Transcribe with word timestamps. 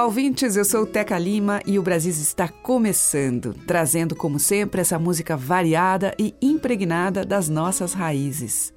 Olá, 0.00 0.06
ouvintes. 0.06 0.56
Eu 0.56 0.64
sou 0.64 0.86
Teca 0.86 1.18
Lima 1.18 1.60
e 1.66 1.78
o 1.78 1.82
Brasil 1.82 2.10
está 2.10 2.48
começando, 2.48 3.54
trazendo, 3.66 4.16
como 4.16 4.38
sempre, 4.38 4.80
essa 4.80 4.98
música 4.98 5.36
variada 5.36 6.14
e 6.18 6.34
impregnada 6.40 7.22
das 7.22 7.50
nossas 7.50 7.92
raízes. 7.92 8.72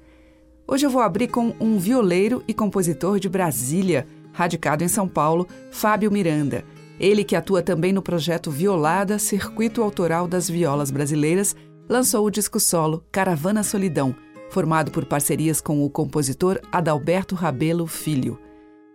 Hoje 0.68 0.84
eu 0.84 0.90
vou 0.90 1.00
abrir 1.00 1.28
com 1.28 1.54
um 1.58 1.78
violeiro 1.78 2.44
e 2.46 2.52
compositor 2.52 3.18
de 3.18 3.30
Brasília, 3.30 4.06
radicado 4.34 4.84
em 4.84 4.88
São 4.88 5.08
Paulo, 5.08 5.48
Fábio 5.70 6.12
Miranda. 6.12 6.62
Ele 7.00 7.24
que 7.24 7.34
atua 7.34 7.62
também 7.62 7.90
no 7.90 8.02
projeto 8.02 8.50
Violada, 8.50 9.18
Circuito 9.18 9.82
Autoral 9.82 10.28
das 10.28 10.46
Violas 10.46 10.90
Brasileiras, 10.90 11.56
lançou 11.88 12.26
o 12.26 12.30
disco 12.30 12.60
solo 12.60 13.02
Caravana 13.10 13.62
Solidão, 13.62 14.14
formado 14.50 14.90
por 14.90 15.06
parcerias 15.06 15.58
com 15.58 15.82
o 15.86 15.88
compositor 15.88 16.60
Adalberto 16.70 17.34
Rabelo 17.34 17.86
Filho 17.86 18.38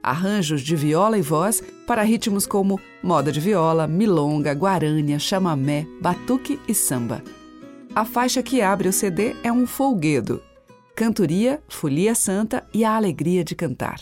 arranjos 0.03 0.61
de 0.61 0.75
viola 0.75 1.17
e 1.17 1.21
voz 1.21 1.63
para 1.85 2.03
ritmos 2.03 2.45
como 2.45 2.79
moda 3.03 3.31
de 3.31 3.39
viola, 3.39 3.87
milonga, 3.87 4.53
guarânia, 4.53 5.19
chamamé, 5.19 5.87
batuque 6.01 6.59
e 6.67 6.73
samba. 6.73 7.23
A 7.95 8.05
faixa 8.05 8.43
que 8.43 8.61
abre 8.61 8.87
o 8.87 8.93
CD 8.93 9.35
é 9.43 9.51
um 9.51 9.65
folguedo, 9.65 10.41
cantoria, 10.95 11.61
folia 11.67 12.13
santa 12.13 12.67
e 12.73 12.83
a 12.83 12.95
alegria 12.95 13.43
de 13.43 13.55
cantar. 13.55 13.99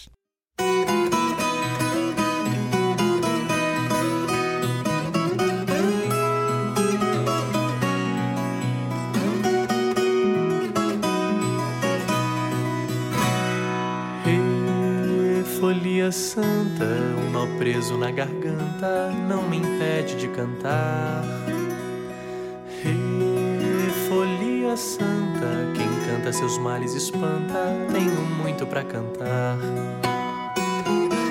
Folia 16.07 16.11
santa, 16.11 16.85
um 17.17 17.31
nó 17.31 17.45
preso 17.57 17.97
na 17.97 18.09
garganta 18.11 19.11
não 19.27 19.43
me 19.43 19.57
impede 19.57 20.15
de 20.15 20.29
cantar. 20.29 21.21
Hey, 22.85 23.91
folia 24.07 24.77
santa, 24.77 25.73
quem 25.75 25.87
canta 26.05 26.31
seus 26.31 26.57
males 26.59 26.93
espanta, 26.93 27.75
tenho 27.91 28.21
muito 28.41 28.65
para 28.65 28.85
cantar. 28.85 29.57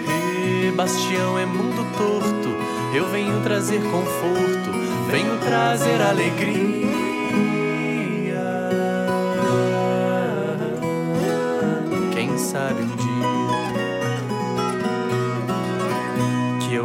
Hey, 0.06 0.70
bastião 0.72 1.38
é 1.38 1.46
mundo 1.46 1.82
torto, 1.96 2.94
eu 2.94 3.08
venho 3.10 3.42
trazer 3.42 3.80
conforto, 3.80 4.72
venho 5.10 5.38
trazer 5.38 6.02
alegria. 6.02 7.05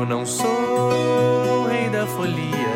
Eu 0.02 0.06
não 0.08 0.26
sou 0.26 0.48
o 0.48 1.68
rei 1.68 1.88
da 1.88 2.08
folia 2.08 2.74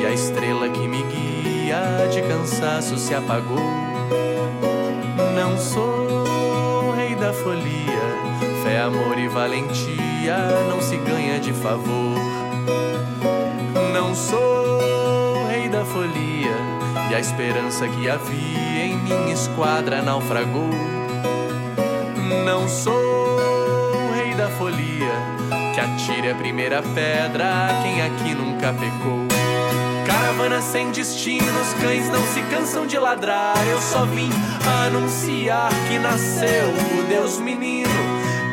e 0.00 0.06
a 0.06 0.12
estrela 0.12 0.68
que 0.68 0.86
me 0.86 1.02
guia 1.02 2.08
de 2.08 2.22
cansaço 2.22 2.96
se 2.96 3.12
apagou. 3.12 3.58
Não 5.34 5.58
sou 5.58 6.06
o 6.86 6.92
rei 6.92 7.16
da 7.16 7.32
folia, 7.32 8.62
fé, 8.62 8.80
amor 8.80 9.18
e 9.18 9.26
valentia 9.26 10.36
não 10.68 10.80
se 10.80 10.96
ganha 10.98 11.40
de 11.40 11.52
favor. 11.52 12.16
Não 13.92 14.14
sou 14.14 14.38
o 14.38 15.48
rei 15.48 15.68
da 15.68 15.84
folia 15.84 16.56
e 17.10 17.14
a 17.14 17.18
esperança 17.18 17.88
que 17.88 18.08
havia 18.08 18.84
em 18.84 18.96
minha 18.98 19.32
esquadra 19.32 20.00
naufragou. 20.00 20.70
Não 22.44 22.68
sou 22.68 22.94
o 22.94 24.12
rei 24.14 24.32
da 24.34 24.48
folia 24.50 24.97
a 26.30 26.34
primeira 26.34 26.82
pedra 26.82 27.68
quem 27.82 28.02
aqui 28.02 28.34
nunca 28.34 28.72
pecou. 28.72 29.26
Caravana 30.06 30.60
sem 30.60 30.90
destino, 30.90 31.60
os 31.60 31.74
cães 31.74 32.08
não 32.08 32.22
se 32.26 32.42
cansam 32.42 32.86
de 32.86 32.98
ladrar. 32.98 33.54
Eu 33.66 33.80
só 33.80 34.04
vim 34.04 34.30
anunciar 34.86 35.70
que 35.88 35.98
nasceu 35.98 36.68
o 36.98 37.08
Deus 37.08 37.38
menino. 37.38 37.88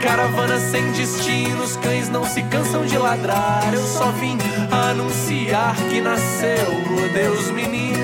Caravana 0.01 0.59
sem 0.59 0.91
destino, 0.91 1.63
os 1.63 1.75
cães 1.77 2.09
não 2.09 2.23
se 2.23 2.43
cansam 2.43 2.85
de 2.85 2.97
ladrar. 2.97 3.73
Eu 3.73 3.81
só 3.81 4.11
vim 4.11 4.37
anunciar 4.71 5.75
que 5.89 5.99
nasceu 5.99 6.71
o 6.71 7.13
Deus 7.13 7.51
menino. 7.51 7.94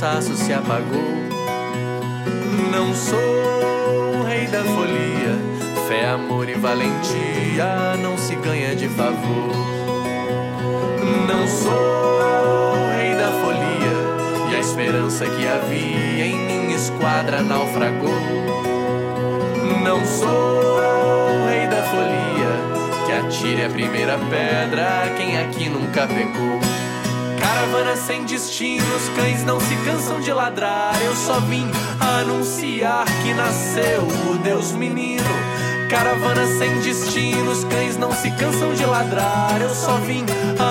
Cansaço 0.00 0.34
se 0.34 0.50
apagou. 0.50 1.12
Não 2.72 2.94
sou 2.94 3.18
o 3.18 4.24
rei 4.24 4.46
da 4.46 4.64
folia 4.64 5.38
Fé, 5.86 6.08
amor 6.08 6.48
e 6.48 6.54
valentia 6.54 7.96
não 8.02 8.16
se 8.16 8.34
ganha 8.36 8.74
de 8.74 8.88
favor. 8.88 9.52
Não 11.28 11.46
sou 11.46 11.72
o 11.72 12.96
rei 12.96 13.14
da 13.14 13.30
folia 13.42 14.50
e 14.50 14.56
a 14.56 14.60
esperança 14.60 15.26
que 15.26 15.46
havia 15.46 16.26
em 16.26 16.46
minha 16.46 16.76
esquadra 16.76 17.42
naufragou. 17.42 18.08
Não 19.84 20.06
sou 20.06 20.28
o 20.30 21.46
rei 21.46 21.66
da 21.66 21.82
folia 21.82 23.04
que 23.04 23.12
atire 23.12 23.64
a 23.64 23.68
primeira 23.68 24.16
pedra 24.30 25.12
quem 25.18 25.38
aqui 25.38 25.68
nunca 25.68 26.06
pecou. 26.06 26.79
Caravana 27.60 27.94
sem 27.94 28.24
destino, 28.24 28.96
os 28.96 29.08
cães 29.10 29.44
não 29.44 29.60
se 29.60 29.76
cansam 29.84 30.18
de 30.18 30.32
ladrar. 30.32 30.98
Eu 31.02 31.14
só 31.14 31.38
vim 31.40 31.66
anunciar 32.00 33.04
que 33.22 33.34
nasceu 33.34 34.00
o 34.30 34.38
Deus 34.38 34.72
menino 34.72 35.60
Caravana 35.90 36.46
sem 36.46 36.80
destino, 36.80 37.50
os 37.50 37.64
cães 37.64 37.98
não 37.98 38.12
se 38.12 38.30
cansam 38.30 38.72
de 38.72 38.86
ladrar. 38.86 39.60
Eu 39.60 39.68
só 39.70 39.96
vim 39.96 40.24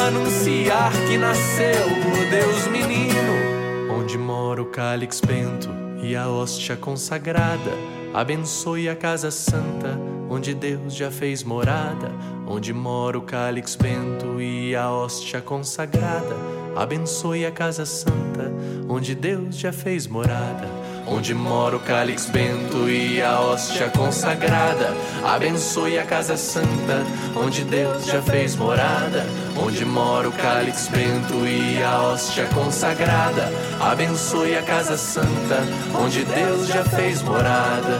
anunciar 0.07 0.91
que 1.07 1.17
nasceu 1.17 1.85
o 1.85 2.29
Deus 2.31 2.65
menino. 2.67 3.93
Onde 3.95 4.17
mora 4.17 4.61
o 4.61 4.65
cálix 4.65 5.19
bento 5.19 5.69
e 6.01 6.15
a 6.15 6.27
hóstia 6.27 6.75
consagrada. 6.75 7.71
Abençoe 8.13 8.87
a 8.87 8.95
casa 8.95 9.29
santa, 9.29 9.99
onde 10.27 10.55
Deus 10.55 10.95
já 10.95 11.11
fez 11.11 11.43
morada. 11.43 12.11
Onde 12.47 12.73
mora 12.73 13.19
o 13.19 13.21
cálix 13.21 13.75
bento 13.75 14.41
e 14.41 14.73
a 14.73 14.89
hóstia 14.89 15.41
consagrada. 15.41 16.58
Abençoe 16.75 17.45
a 17.45 17.51
casa 17.51 17.85
santa, 17.85 18.51
onde 18.87 19.15
Deus 19.15 19.57
já 19.57 19.71
fez 19.71 20.07
morada 20.07 20.67
onde 21.09 21.33
mora 21.33 21.75
o 21.75 21.79
cálix 21.79 22.27
bento 22.27 22.89
e 22.89 23.21
a 23.21 23.39
hóstia 23.41 23.89
consagrada. 23.89 24.93
Abençoe 25.23 25.97
a 25.97 26.05
casa 26.05 26.37
santa, 26.37 27.03
onde 27.35 27.63
Deus 27.63 28.05
já 28.05 28.21
fez 28.21 28.55
morada, 28.55 29.25
onde 29.57 29.83
mora 29.85 30.29
o 30.29 30.31
cálix 30.31 30.87
bento 30.87 31.45
e 31.45 31.81
a 31.83 32.01
hóstia 32.01 32.45
consagrada. 32.53 33.51
Abençoe 33.79 34.55
a 34.55 34.61
casa 34.61 34.97
santa, 34.97 35.63
onde 35.99 36.23
Deus 36.23 36.67
já 36.67 36.83
fez 36.83 37.21
morada. 37.21 37.99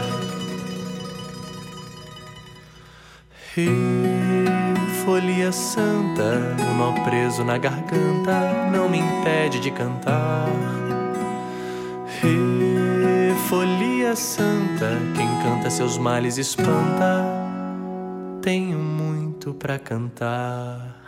E 3.56 4.19
folia 5.04 5.52
santa, 5.52 6.56
o 6.70 6.74
nó 6.74 6.92
preso 7.04 7.44
na 7.44 7.58
garganta 7.58 8.70
não 8.72 8.88
me 8.88 8.98
impede 8.98 9.60
de 9.60 9.70
cantar. 9.70 10.48
E 12.24 13.34
folia 13.48 14.14
santa, 14.14 14.90
quem 15.14 15.28
canta 15.42 15.70
seus 15.70 15.96
males 15.96 16.38
espanta. 16.38 17.24
Tenho 18.42 18.78
muito 18.78 19.54
para 19.54 19.78
cantar. 19.78 20.99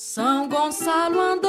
São 0.00 0.48
Gonçalo 0.48 1.20
andou 1.20 1.47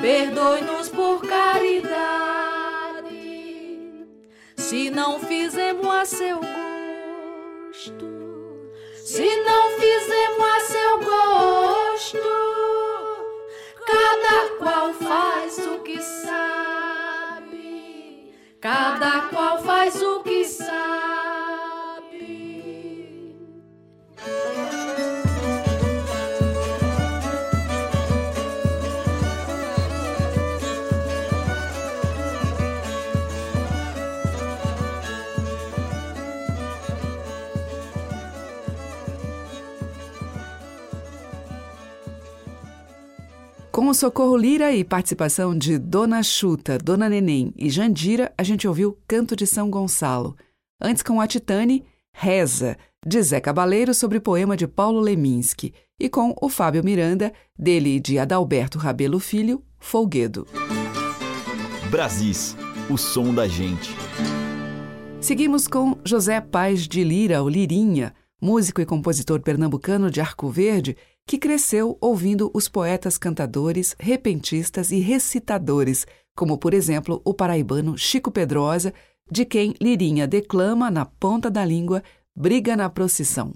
perdoe-nos 0.00 0.88
por 0.88 1.20
caridade, 1.26 2.06
se 4.56 4.90
não 4.90 5.18
fizemos 5.18 5.86
a 5.86 6.04
seu 6.04 6.36
gosto, 6.36 8.06
se 9.04 9.36
não 9.42 9.70
fizemos 9.72 10.44
a 10.56 10.60
seu 10.60 10.98
gosto. 10.98 12.18
Cada 13.86 14.48
qual 14.58 14.92
faz 14.94 15.58
o 15.66 15.78
que 15.80 16.00
sabe, 16.02 17.52
cada 18.60 19.22
qual 19.30 19.62
faz 19.62 20.00
o 20.02 20.20
que 20.22 20.37
Com 43.88 43.92
o 43.92 43.94
Socorro 43.94 44.36
Lira 44.36 44.70
e 44.70 44.84
participação 44.84 45.56
de 45.56 45.78
Dona 45.78 46.22
Chuta, 46.22 46.76
Dona 46.76 47.08
Neném 47.08 47.54
e 47.56 47.70
Jandira, 47.70 48.30
a 48.36 48.42
gente 48.42 48.68
ouviu 48.68 48.98
Canto 49.08 49.34
de 49.34 49.46
São 49.46 49.70
Gonçalo. 49.70 50.36
Antes, 50.78 51.02
com 51.02 51.22
a 51.22 51.26
Titane, 51.26 51.86
Reza, 52.12 52.76
de 53.06 53.22
Zé 53.22 53.40
Cabaleiro 53.40 53.94
sobre 53.94 54.20
poema 54.20 54.58
de 54.58 54.68
Paulo 54.68 55.00
Leminski. 55.00 55.72
E 55.98 56.06
com 56.06 56.36
o 56.38 56.50
Fábio 56.50 56.84
Miranda, 56.84 57.32
dele 57.58 57.96
e 57.96 57.98
de 57.98 58.18
Adalberto 58.18 58.78
Rabelo 58.78 59.18
Filho, 59.18 59.64
Folguedo. 59.78 60.46
Brasis, 61.90 62.54
o 62.90 62.98
som 62.98 63.32
da 63.32 63.48
gente. 63.48 63.96
Seguimos 65.18 65.66
com 65.66 65.96
José 66.04 66.42
Paz 66.42 66.86
de 66.86 67.02
Lira, 67.02 67.42
o 67.42 67.48
Lirinha, 67.48 68.12
músico 68.38 68.82
e 68.82 68.84
compositor 68.84 69.40
pernambucano 69.40 70.10
de 70.10 70.20
Arco 70.20 70.50
Verde, 70.50 70.94
que 71.28 71.36
cresceu 71.36 71.98
ouvindo 72.00 72.50
os 72.54 72.70
poetas 72.70 73.18
cantadores, 73.18 73.94
repentistas 74.00 74.90
e 74.90 74.98
recitadores, 74.98 76.06
como, 76.34 76.56
por 76.56 76.72
exemplo, 76.72 77.20
o 77.22 77.34
paraibano 77.34 77.98
Chico 77.98 78.30
Pedrosa, 78.30 78.94
de 79.30 79.44
quem 79.44 79.74
Lirinha 79.78 80.26
declama 80.26 80.90
na 80.90 81.04
ponta 81.04 81.50
da 81.50 81.62
língua 81.66 82.02
Briga 82.34 82.74
na 82.74 82.88
Procissão. 82.88 83.52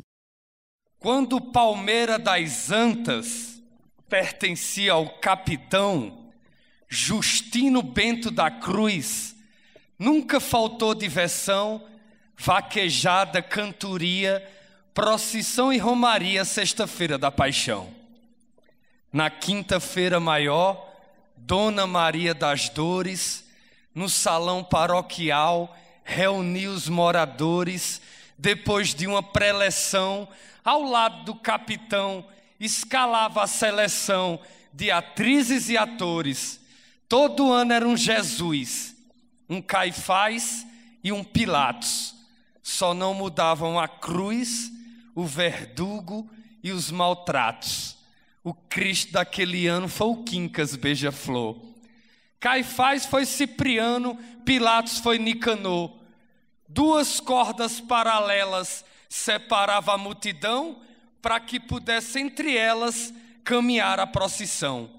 Quando 0.98 1.40
Palmeira 1.40 2.18
das 2.18 2.70
Antas 2.70 3.62
pertencia 4.06 4.92
ao 4.92 5.08
capitão 5.18 6.30
Justino 6.86 7.82
Bento 7.82 8.30
da 8.30 8.50
Cruz, 8.50 9.34
nunca 9.98 10.38
faltou 10.38 10.94
diversão, 10.94 11.82
vaquejada, 12.36 13.40
cantoria, 13.40 14.46
procissão 14.94 15.72
e 15.72 15.78
romaria 15.78 16.44
sexta-feira 16.44 17.16
da 17.16 17.30
paixão. 17.30 17.88
Na 19.12 19.30
quinta-feira 19.30 20.20
maior, 20.20 20.90
Dona 21.36 21.86
Maria 21.86 22.34
das 22.34 22.68
Dores, 22.68 23.44
no 23.94 24.08
salão 24.08 24.62
paroquial, 24.62 25.76
reuniu 26.04 26.72
os 26.72 26.88
moradores, 26.88 28.00
depois 28.38 28.94
de 28.94 29.06
uma 29.06 29.22
preleção, 29.22 30.28
ao 30.64 30.82
lado 30.82 31.24
do 31.24 31.34
capitão, 31.34 32.24
escalava 32.58 33.42
a 33.42 33.46
seleção 33.46 34.38
de 34.72 34.90
atrizes 34.90 35.68
e 35.68 35.76
atores. 35.76 36.60
Todo 37.08 37.52
ano 37.52 37.72
era 37.72 37.86
um 37.86 37.96
Jesus, 37.96 38.96
um 39.48 39.60
Caifás 39.60 40.66
e 41.04 41.12
um 41.12 41.22
Pilatos. 41.22 42.14
Só 42.62 42.94
não 42.94 43.12
mudavam 43.12 43.78
a 43.78 43.88
cruz, 43.88 44.70
o 45.14 45.24
verdugo 45.24 46.28
e 46.62 46.72
os 46.72 46.90
maltratos. 46.90 47.96
O 48.44 48.52
Cristo 48.52 49.12
daquele 49.12 49.66
ano 49.66 49.88
foi 49.88 50.08
o 50.08 50.24
Quincas 50.24 50.74
Beija-Flor. 50.76 51.56
Caifás 52.40 53.06
foi 53.06 53.24
Cipriano, 53.24 54.16
Pilatos 54.44 54.98
foi 54.98 55.18
Nicanor. 55.18 55.92
Duas 56.68 57.20
cordas 57.20 57.80
paralelas 57.80 58.84
separavam 59.08 59.94
a 59.94 59.98
multidão 59.98 60.80
para 61.20 61.38
que 61.38 61.60
pudesse 61.60 62.18
entre 62.18 62.56
elas 62.56 63.14
caminhar 63.44 64.00
a 64.00 64.06
procissão. 64.06 64.90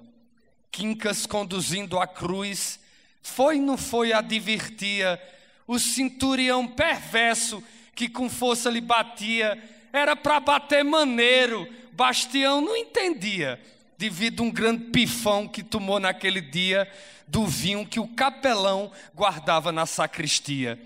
Quincas 0.71 1.25
conduzindo 1.25 1.99
a 1.99 2.07
cruz, 2.07 2.79
foi 3.21 3.59
não 3.59 3.77
foi 3.77 4.13
advertia 4.13 5.21
o 5.67 5.79
cinturião 5.79 6.67
perverso 6.67 7.63
que 7.95 8.09
com 8.09 8.29
força 8.29 8.69
lhe 8.69 8.81
batia, 8.81 9.61
era 9.93 10.15
para 10.15 10.39
bater 10.39 10.83
maneiro. 10.83 11.71
Bastião 11.91 12.59
não 12.59 12.75
entendia, 12.75 13.61
devido 13.95 14.41
a 14.41 14.47
um 14.47 14.51
grande 14.51 14.85
pifão 14.85 15.47
que 15.47 15.61
tomou 15.61 15.99
naquele 15.99 16.41
dia 16.41 16.91
do 17.27 17.45
vinho 17.45 17.85
que 17.85 17.99
o 17.99 18.07
capelão 18.07 18.91
guardava 19.15 19.71
na 19.71 19.85
sacristia. 19.85 20.79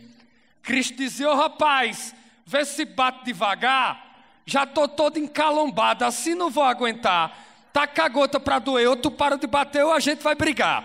Cristo 0.61 0.97
dizia: 0.97 1.29
Ô 1.29 1.31
oh, 1.31 1.35
rapaz, 1.35 2.13
vê 2.45 2.65
se 2.65 2.83
bate 2.83 3.23
devagar, 3.23 4.21
já 4.45 4.63
estou 4.63 4.87
todo 4.87 5.17
encalombado, 5.17 6.03
assim 6.03 6.35
não 6.35 6.49
vou 6.49 6.63
aguentar. 6.63 7.45
Tá 7.71 7.87
com 7.87 8.01
a 8.01 8.09
gota 8.09 8.39
para 8.39 8.59
doer, 8.59 8.89
ou 8.89 8.97
tu 8.97 9.09
para 9.09 9.37
de 9.37 9.47
bater 9.47 9.85
ou 9.85 9.93
a 9.93 9.99
gente 9.99 10.21
vai 10.21 10.35
brigar. 10.35 10.83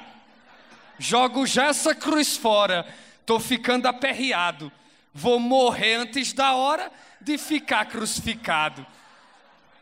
Jogo 0.99 1.47
já 1.47 1.67
essa 1.67 1.95
cruz 1.95 2.37
fora, 2.37 2.87
estou 3.21 3.41
ficando 3.41 3.87
aperreado. 3.87 4.71
Vou 5.13 5.41
morrer 5.41 5.95
antes 5.95 6.33
da 6.33 6.55
hora 6.55 6.91
de 7.23 7.39
ficar 7.39 7.87
crucificado. 7.87 8.87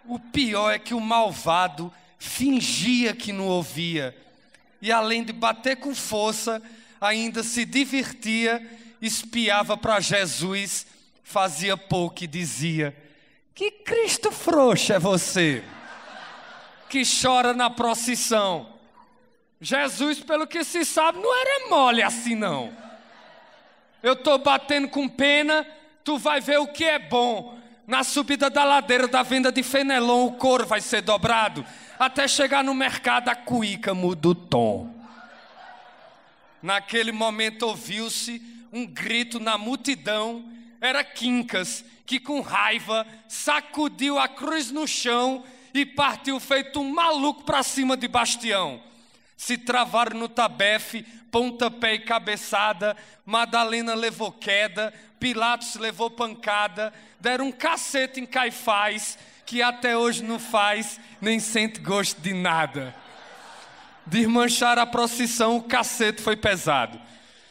O 0.05 0.19
pior 0.19 0.71
é 0.71 0.79
que 0.79 0.95
o 0.95 1.01
malvado 1.01 1.93
fingia 2.19 3.15
que 3.15 3.33
não 3.33 3.47
ouvia. 3.47 4.17
E 4.81 4.93
além 4.93 5.25
de 5.25 5.33
bater 5.33 5.77
com 5.77 5.95
força, 5.95 6.63
ainda 7.01 7.43
se 7.43 7.65
divertia, 7.65 8.63
espiava 9.01 9.77
para 9.77 10.01
Jesus, 10.01 10.87
fazia 11.23 11.77
pouco 11.77 12.25
e 12.25 12.27
dizia: 12.27 12.97
Que 13.55 13.71
Cristo 13.71 14.31
frouxo 14.31 14.93
é 14.93 14.99
você, 14.99 15.65
que 16.89 17.03
chora 17.05 17.53
na 17.53 17.71
procissão. 17.71 18.69
Jesus, 19.61 20.21
pelo 20.21 20.47
que 20.47 20.65
se 20.65 20.85
sabe, 20.85 21.19
não 21.19 21.39
era 21.39 21.69
mole 21.69 22.03
assim 22.03 22.35
não. 22.35 22.73
Eu 24.03 24.15
estou 24.15 24.39
batendo 24.39 24.89
com 24.89 25.07
pena, 25.07 25.67
tu 26.05 26.19
vai 26.19 26.41
ver 26.41 26.59
o 26.59 26.69
que 26.69 26.85
é 26.85 26.99
bom. 26.99 27.59
Na 27.87 28.05
subida 28.05 28.49
da 28.49 28.65
ladeira 28.65 29.09
da 29.09 29.23
venda 29.23 29.51
de 29.51 29.63
Fenelon, 29.63 30.27
o 30.27 30.33
couro 30.33 30.67
vai 30.67 30.81
ser 30.81 31.03
dobrado. 31.03 31.65
Até 31.99 32.29
chegar 32.29 32.63
no 32.63 32.75
mercado, 32.75 33.29
a 33.29 33.35
cuíca 33.35 33.95
muda 33.95 34.29
o 34.29 34.35
tom. 34.35 34.95
Naquele 36.63 37.11
momento 37.11 37.63
ouviu-se 37.63 38.41
um 38.73 38.87
grito 38.87 39.41
na 39.41 39.59
multidão. 39.59 40.45
Era 40.81 41.03
Quincas, 41.03 41.85
que 42.07 42.21
com 42.21 42.41
raiva 42.41 43.07
sacudiu 43.29 44.19
a 44.19 44.29
cruz 44.29 44.71
no 44.71 44.87
chão 44.87 45.45
e 45.75 45.85
partiu 45.85 46.39
feito 46.39 46.81
um 46.81 46.91
maluco 46.93 47.45
para 47.45 47.63
cima 47.63 47.97
de 47.97 48.07
Bastião 48.07 48.81
se 49.41 49.57
travaram 49.57 50.21
no 50.21 50.29
tabefe, 50.29 51.03
pontapé 51.31 51.95
e 51.95 52.01
cabeçada, 52.01 52.95
Madalena 53.25 53.95
levou 53.95 54.31
queda, 54.31 54.93
Pilatos 55.21 55.77
levou 55.77 56.11
pancada, 56.11 56.93
deram 57.21 57.47
um 57.47 57.53
cacete 57.53 58.19
em 58.19 58.27
Caifás, 58.27 59.19
que 59.45 59.63
até 59.63 59.97
hoje 59.97 60.25
não 60.25 60.39
faz, 60.39 60.99
nem 61.21 61.39
sente 61.39 61.79
gosto 61.79 62.21
de 62.21 62.33
nada. 62.33 62.95
Desmanchar 64.07 64.79
a 64.79 64.87
procissão, 64.87 65.57
o 65.57 65.63
cacete 65.63 66.23
foi 66.23 66.37
pesado. 66.37 66.99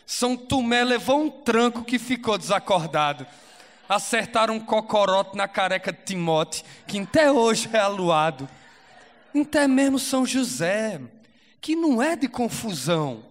São 0.05 0.35
Tomé 0.35 0.83
levou 0.83 1.21
um 1.21 1.29
tranco 1.29 1.85
que 1.85 1.99
ficou 1.99 2.37
desacordado. 2.37 3.25
Acertaram 3.87 4.55
um 4.55 4.59
cocorote 4.59 5.37
na 5.37 5.47
careca 5.47 5.93
de 5.93 5.99
Timote, 6.03 6.65
que 6.87 6.99
até 6.99 7.31
hoje 7.31 7.69
é 7.71 7.79
aluado. 7.79 8.49
Até 9.33 9.67
mesmo 9.67 9.99
São 9.99 10.25
José 10.25 10.99
que 11.61 11.75
não 11.75 12.01
é 12.01 12.15
de 12.15 12.27
confusão. 12.27 13.23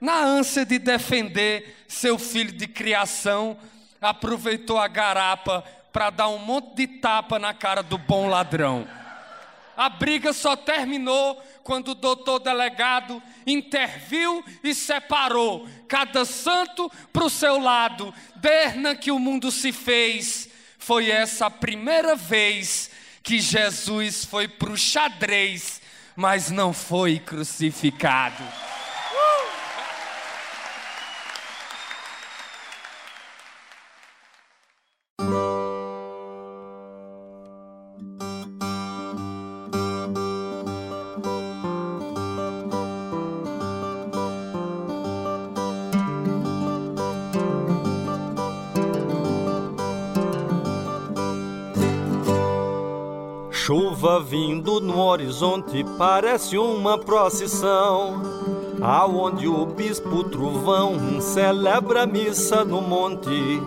Na 0.00 0.22
ânsia 0.22 0.64
de 0.64 0.78
defender 0.78 1.84
seu 1.88 2.18
filho 2.18 2.52
de 2.52 2.66
criação, 2.66 3.56
aproveitou 4.00 4.78
a 4.78 4.88
garapa 4.88 5.64
para 5.92 6.10
dar 6.10 6.28
um 6.28 6.38
monte 6.38 6.74
de 6.74 6.86
tapa 6.86 7.38
na 7.38 7.54
cara 7.54 7.82
do 7.82 7.96
bom 7.96 8.28
ladrão. 8.28 8.86
A 9.76 9.88
briga 9.88 10.32
só 10.32 10.56
terminou 10.56 11.42
quando 11.62 11.88
o 11.88 11.94
doutor 11.94 12.38
delegado 12.38 13.22
interviu 13.46 14.44
e 14.62 14.74
separou 14.74 15.68
cada 15.88 16.24
santo 16.24 16.90
para 17.12 17.24
o 17.24 17.30
seu 17.30 17.58
lado. 17.58 18.12
Derna 18.36 18.94
que 18.94 19.10
o 19.10 19.18
mundo 19.18 19.50
se 19.50 19.72
fez. 19.72 20.48
Foi 20.78 21.10
essa 21.10 21.46
a 21.46 21.50
primeira 21.50 22.14
vez 22.14 22.90
que 23.22 23.40
Jesus 23.40 24.24
foi 24.24 24.46
para 24.48 24.70
o 24.70 24.76
xadrez 24.76 25.80
mas 26.16 26.50
não 26.50 26.72
foi 26.72 27.18
crucificado. 27.18 28.42
Chuva 53.66 54.20
vindo 54.20 54.80
no 54.80 55.00
horizonte 55.00 55.84
parece 55.98 56.56
uma 56.56 56.96
procissão, 56.96 58.22
aonde 58.80 59.48
o 59.48 59.66
bispo 59.66 60.22
trovão 60.22 61.20
celebra 61.20 62.04
a 62.04 62.06
missa 62.06 62.64
no 62.64 62.80
monte. 62.80 63.60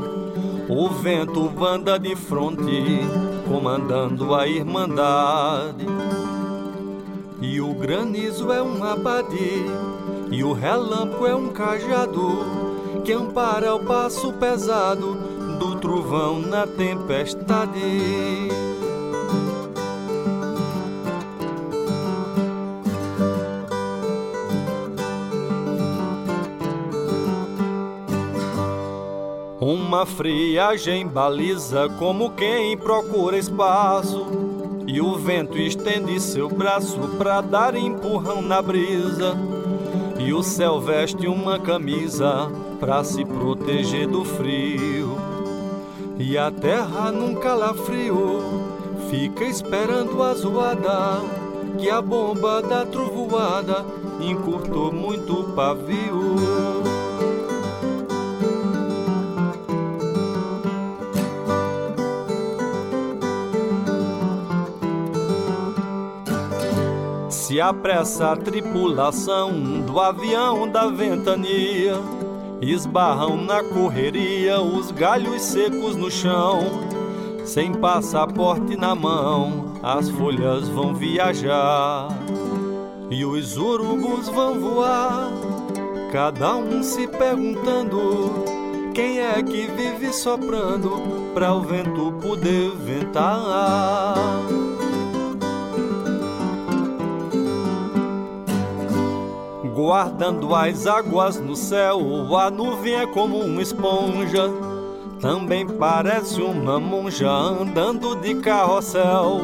O 0.69 0.87
vento 0.87 1.51
anda 1.65 1.99
de 1.99 2.15
fronte, 2.15 3.01
comandando 3.45 4.33
a 4.33 4.47
irmandade. 4.47 5.85
E 7.41 7.59
o 7.59 7.73
granizo 7.73 8.53
é 8.53 8.63
um 8.63 8.81
abade, 8.81 9.65
e 10.31 10.41
o 10.45 10.53
relâmpago 10.53 11.27
é 11.27 11.35
um 11.35 11.49
cajado, 11.49 12.45
que 13.03 13.11
ampara 13.11 13.75
o 13.75 13.83
passo 13.83 14.31
pesado 14.31 15.15
do 15.59 15.77
trovão 15.77 16.39
na 16.39 16.65
tempestade. 16.65 18.58
Uma 29.99 30.05
friagem 30.05 31.05
baliza 31.05 31.89
como 31.99 32.29
quem 32.29 32.77
procura 32.77 33.37
espaço. 33.37 34.27
E 34.87 35.01
o 35.01 35.17
vento 35.17 35.57
estende 35.57 36.21
seu 36.21 36.47
braço 36.47 36.97
para 37.17 37.41
dar 37.41 37.75
empurrão 37.75 38.41
na 38.41 38.61
brisa. 38.61 39.35
E 40.17 40.31
o 40.31 40.41
céu 40.41 40.79
veste 40.79 41.27
uma 41.27 41.59
camisa 41.59 42.49
para 42.79 43.03
se 43.03 43.25
proteger 43.25 44.07
do 44.07 44.23
frio. 44.23 45.17
E 46.17 46.37
a 46.37 46.49
terra 46.49 47.11
num 47.11 47.35
calafrio 47.35 48.39
fica 49.09 49.43
esperando 49.43 50.23
a 50.23 50.33
zoada. 50.33 51.19
Que 51.77 51.89
a 51.89 52.01
bomba 52.01 52.61
da 52.61 52.85
trovoada 52.85 53.85
encurtou 54.21 54.93
muito 54.93 55.41
o 55.41 55.43
pavio. 55.51 56.78
Se 67.49 67.59
apressa 67.59 68.33
a 68.33 68.35
tripulação 68.35 69.81
do 69.81 69.99
avião 69.99 70.69
da 70.69 70.85
ventania, 70.85 71.95
esbarram 72.61 73.37
na 73.37 73.63
correria 73.63 74.61
os 74.61 74.91
galhos 74.91 75.41
secos 75.41 75.95
no 75.95 76.11
chão. 76.11 76.59
Sem 77.43 77.73
passaporte 77.73 78.77
na 78.77 78.93
mão, 78.93 79.73
as 79.81 80.11
folhas 80.11 80.69
vão 80.69 80.93
viajar 80.93 82.09
e 83.09 83.25
os 83.25 83.57
urubus 83.57 84.29
vão 84.29 84.59
voar, 84.59 85.31
cada 86.11 86.55
um 86.55 86.83
se 86.83 87.07
perguntando 87.07 88.45
quem 88.93 89.21
é 89.21 89.41
que 89.41 89.65
vive 89.65 90.13
soprando 90.13 91.31
para 91.33 91.51
o 91.55 91.61
vento 91.61 92.11
poder 92.21 92.69
ventar. 92.75 94.13
Guardando 99.89 100.53
as 100.53 100.85
águas 100.85 101.39
no 101.39 101.55
céu. 101.55 101.99
A 102.37 102.51
nuvem 102.51 102.93
é 102.93 103.07
como 103.07 103.39
uma 103.39 103.59
esponja, 103.59 104.47
também 105.19 105.65
parece 105.65 106.39
uma 106.43 106.79
monja 106.79 107.27
andando 107.27 108.15
de 108.17 108.35
carrossel. 108.35 109.41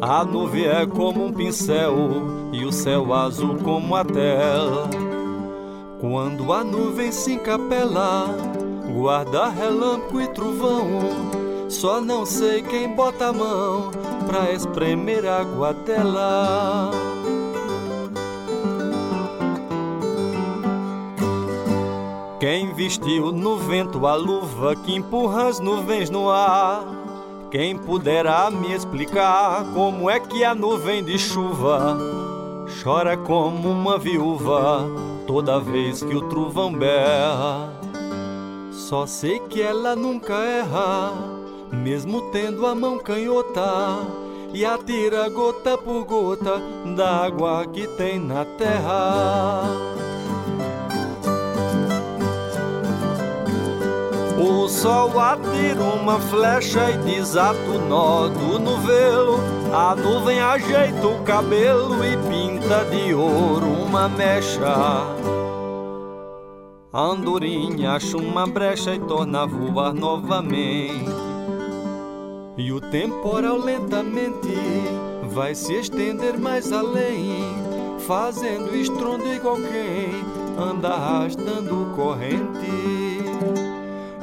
A 0.00 0.24
nuvem 0.24 0.64
é 0.64 0.84
como 0.84 1.26
um 1.26 1.32
pincel 1.32 1.94
e 2.52 2.64
o 2.64 2.72
céu 2.72 3.14
azul 3.14 3.56
como 3.62 3.94
a 3.94 4.04
tela. 4.04 4.90
Quando 6.00 6.52
a 6.52 6.64
nuvem 6.64 7.12
se 7.12 7.34
encapela, 7.34 8.26
guarda 8.92 9.48
relâmpago 9.48 10.22
e 10.22 10.26
trovão. 10.26 10.88
Só 11.68 12.00
não 12.00 12.26
sei 12.26 12.62
quem 12.62 12.96
bota 12.96 13.28
a 13.28 13.32
mão 13.32 13.92
pra 14.26 14.50
espremer 14.50 15.24
água 15.24 15.72
dela. 15.72 16.90
Quem 22.42 22.74
vestiu 22.74 23.30
no 23.30 23.56
vento 23.56 24.04
a 24.04 24.16
luva 24.16 24.74
que 24.74 24.92
empurra 24.92 25.46
as 25.46 25.60
nuvens 25.60 26.10
no 26.10 26.28
ar? 26.28 26.84
Quem 27.52 27.78
puderá 27.78 28.50
me 28.50 28.74
explicar 28.74 29.64
como 29.72 30.10
é 30.10 30.18
que 30.18 30.42
a 30.42 30.52
nuvem 30.52 31.04
de 31.04 31.16
chuva 31.20 31.96
chora 32.82 33.16
como 33.16 33.70
uma 33.70 33.96
viúva 33.96 34.84
toda 35.24 35.60
vez 35.60 36.02
que 36.02 36.16
o 36.16 36.28
trovão 36.28 36.72
berra? 36.72 37.72
Só 38.72 39.06
sei 39.06 39.38
que 39.38 39.62
ela 39.62 39.94
nunca 39.94 40.34
erra, 40.34 41.12
mesmo 41.70 42.22
tendo 42.32 42.66
a 42.66 42.74
mão 42.74 42.98
canhota 42.98 43.98
e 44.52 44.64
atira 44.64 45.28
gota 45.28 45.78
por 45.78 46.04
gota 46.04 46.60
da 46.96 47.24
água 47.24 47.64
que 47.68 47.86
tem 47.86 48.18
na 48.18 48.44
terra. 48.44 50.11
O 54.42 54.68
sol 54.68 55.20
atira 55.20 55.80
uma 55.80 56.18
flecha 56.18 56.90
e 56.90 56.98
desata 56.98 57.60
o 57.60 57.78
nó 57.78 58.26
do 58.26 58.58
novelo. 58.58 59.38
A 59.72 59.94
nuvem 59.94 60.40
ajeita 60.40 61.06
o 61.06 61.22
cabelo 61.22 62.04
e 62.04 62.16
pinta 62.28 62.84
de 62.86 63.14
ouro 63.14 63.66
uma 63.66 64.08
mecha. 64.08 65.06
A 66.92 67.00
andorinha 67.00 67.92
acha 67.92 68.16
uma 68.16 68.44
brecha 68.44 68.92
e 68.92 68.98
torna 68.98 69.42
a 69.42 69.46
voar 69.46 69.94
novamente. 69.94 71.06
E 72.58 72.72
o 72.72 72.80
temporal 72.80 73.58
lentamente 73.58 74.58
vai 75.30 75.54
se 75.54 75.72
estender 75.74 76.36
mais 76.36 76.72
além, 76.72 77.44
fazendo 78.00 78.74
estrondo 78.74 79.26
igual 79.32 79.56
quem 79.56 80.10
anda 80.60 80.88
arrastando 80.88 81.92
corrente. 81.94 83.01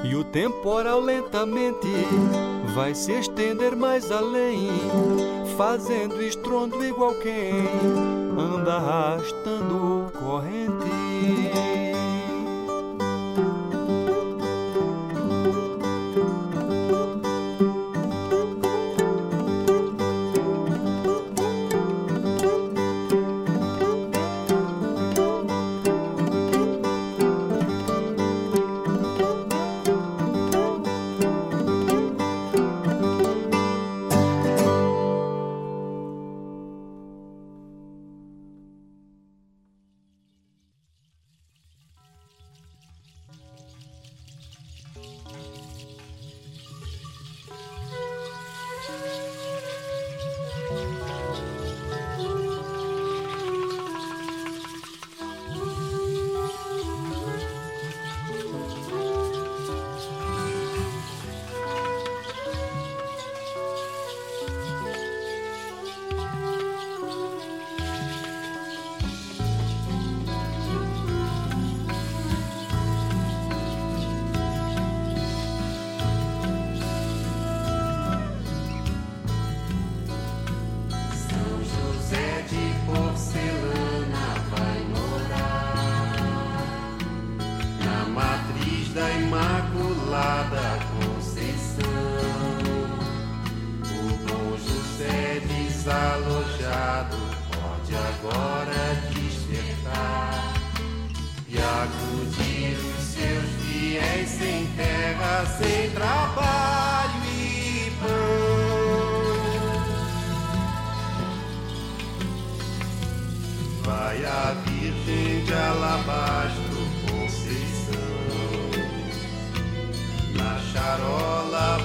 E 0.10 0.16
o 0.16 0.24
temporal 0.24 1.00
lentamente 1.00 1.88
vai 2.74 2.96
se 2.96 3.12
estender 3.12 3.76
mais 3.76 4.12
além, 4.12 4.68
fazendo 5.56 6.20
estrondo 6.24 6.84
igual 6.84 7.14
quem 7.14 7.52
anda 8.36 8.78
arrastando 8.78 10.12
corrente. 10.18 11.09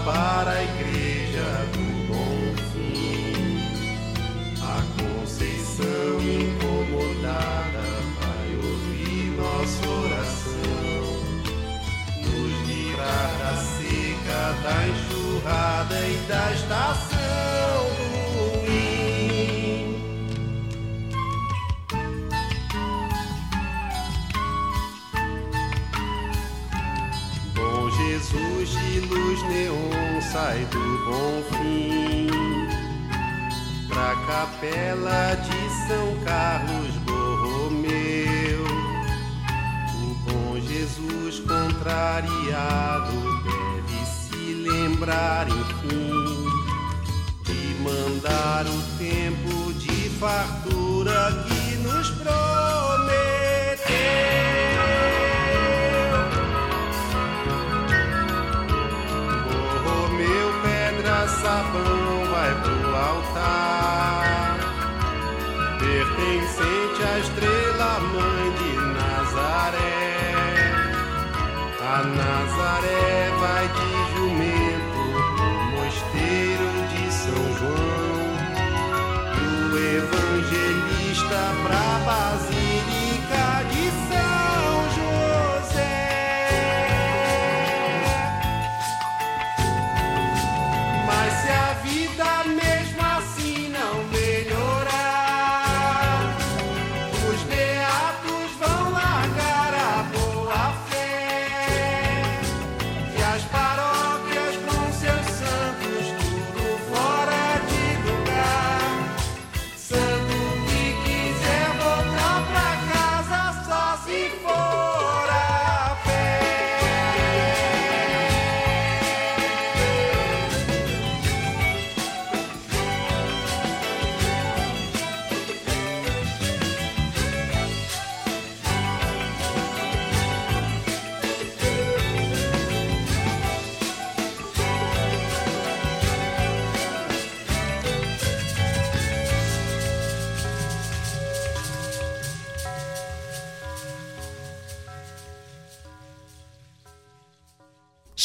para 0.04 0.50
a 0.50 0.62
igreja 0.62 1.66
do 1.72 1.84
bom 2.08 2.36
fim. 2.72 3.58
A 4.60 4.82
Conceição 5.00 6.20
incomodada 6.20 7.86
vai 8.20 8.48
ouvir 8.56 9.32
nossa 9.38 9.82
oração, 9.88 11.06
nos 12.22 12.54
livrar 12.68 13.30
da 13.38 13.52
seca, 13.56 14.42
da 14.62 14.76
enxurrada 14.88 15.98
e 16.06 16.16
da 16.28 16.44
estação 16.52 17.80
ruim. 18.60 19.84
Bom 27.54 27.90
Jesus 27.90 28.68
de 28.70 29.00
luz 29.00 29.42
neon 29.48 29.83
sai 30.34 30.64
do 30.64 31.04
bom 31.06 31.44
fim 31.52 32.26
pra 33.86 34.16
capela 34.26 35.36
de 35.36 35.60
São 35.86 36.24
Carlos 36.24 36.96
Borromeu. 37.06 38.64
O 39.94 40.14
bom 40.26 40.58
Jesus 40.58 41.38
contrariado 41.38 43.12
deve 43.44 43.98
se 44.06 44.54
lembrar, 44.54 45.46
enfim, 45.48 46.10
de 47.44 47.76
mandar 47.80 48.66
o 48.66 48.82
tempo 48.98 49.72
de 49.74 50.10
fartura 50.18 51.44
que 51.46 51.53
vai 62.44 62.54
pro 62.62 62.94
altar, 62.94 64.58
pertencente 65.78 67.02
à 67.02 67.18
estrela 67.18 68.00
mãe 68.12 68.46
de 68.58 68.72
Nazaré. 68.98 70.08
A 71.80 72.02
Nazaré 72.04 73.30
vai 73.40 73.66
te 73.68 74.03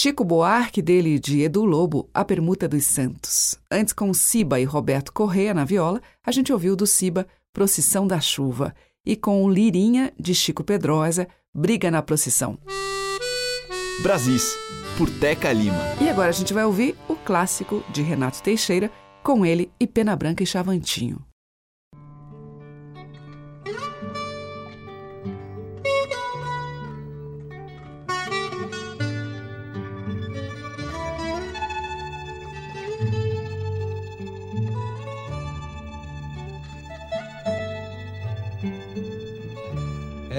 Chico 0.01 0.23
Buarque, 0.23 0.81
dele 0.81 1.15
e 1.15 1.19
de 1.19 1.41
Edu 1.41 1.65
Lobo, 1.65 2.09
A 2.13 2.23
Permuta 2.23 2.69
dos 2.69 2.85
Santos. 2.85 3.59
Antes, 3.69 3.91
com 3.91 4.13
Ciba 4.13 4.57
e 4.57 4.63
Roberto 4.63 5.11
Correa 5.11 5.53
na 5.53 5.65
viola, 5.65 6.01
a 6.25 6.31
gente 6.31 6.53
ouviu 6.53 6.73
do 6.73 6.87
Ciba 6.87 7.27
Procissão 7.51 8.07
da 8.07 8.21
Chuva. 8.21 8.73
E 9.05 9.17
com 9.17 9.51
Lirinha, 9.51 10.13
de 10.17 10.33
Chico 10.33 10.63
Pedrosa, 10.63 11.27
Briga 11.53 11.91
na 11.91 12.01
Procissão. 12.01 12.57
Brasis, 14.01 14.55
por 14.97 15.09
Teca 15.19 15.51
Lima. 15.51 15.83
E 15.99 16.07
agora 16.07 16.29
a 16.29 16.31
gente 16.31 16.53
vai 16.53 16.63
ouvir 16.63 16.95
o 17.09 17.15
clássico 17.17 17.83
de 17.91 18.01
Renato 18.01 18.41
Teixeira, 18.41 18.89
com 19.21 19.45
ele 19.45 19.69
e 19.77 19.85
Pena 19.85 20.15
Branca 20.15 20.41
e 20.41 20.45
Chavantinho. 20.47 21.28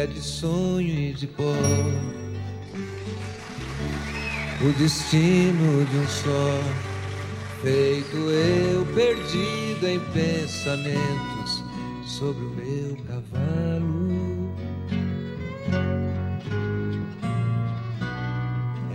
É 0.01 0.07
de 0.07 0.21
sonho 0.23 0.89
e 0.89 1.13
de 1.13 1.27
pó. 1.27 1.43
O 4.63 4.73
destino 4.79 5.85
de 5.85 5.97
um 5.99 6.09
só, 6.09 6.61
feito 7.61 8.17
eu 8.17 8.87
perdido 8.95 9.87
em 9.87 10.01
pensamentos 10.13 11.63
sobre 12.07 12.43
o 12.43 12.51
meu 12.51 12.97
cavalo. 13.05 14.55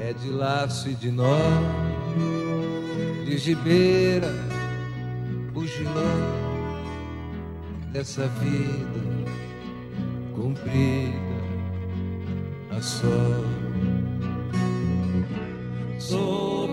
É 0.01 0.13
de 0.13 0.29
laço 0.29 0.89
e 0.89 0.95
de 0.95 1.11
nó, 1.11 1.37
de 3.25 3.37
gibeira, 3.37 4.33
bugilão 5.53 6.45
dessa 7.91 8.27
vida 8.27 9.44
comprida 10.35 11.15
a 12.71 12.81
só. 12.81 13.07
Sou 15.97 16.64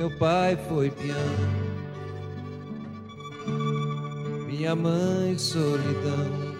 meu 0.00 0.10
pai 0.18 0.56
foi 0.68 0.90
peão, 0.90 1.16
minha 4.48 4.74
mãe 4.74 5.36
solidão, 5.38 6.54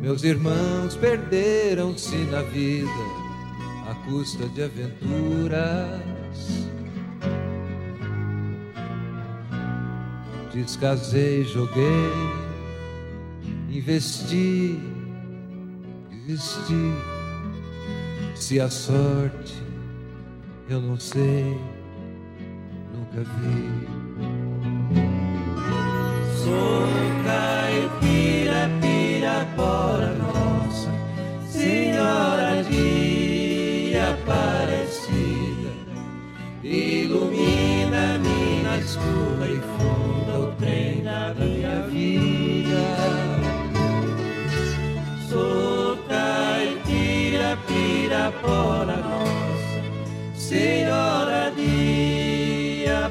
meus 0.00 0.22
irmãos 0.22 0.94
perderam-se 0.94 2.16
na 2.30 2.42
vida 2.42 3.18
custa 4.08 4.48
de 4.48 4.62
aventuras. 4.62 6.00
Descasei, 10.52 11.44
joguei, 11.44 12.12
investi, 13.70 14.80
desisti. 16.26 16.92
Se 18.34 18.60
a 18.60 18.70
sorte 18.70 19.54
eu 20.68 20.80
não 20.80 20.98
sei, 20.98 21.58
nunca 23.18 23.30
vi. 23.40 23.88
Sou 26.44 27.57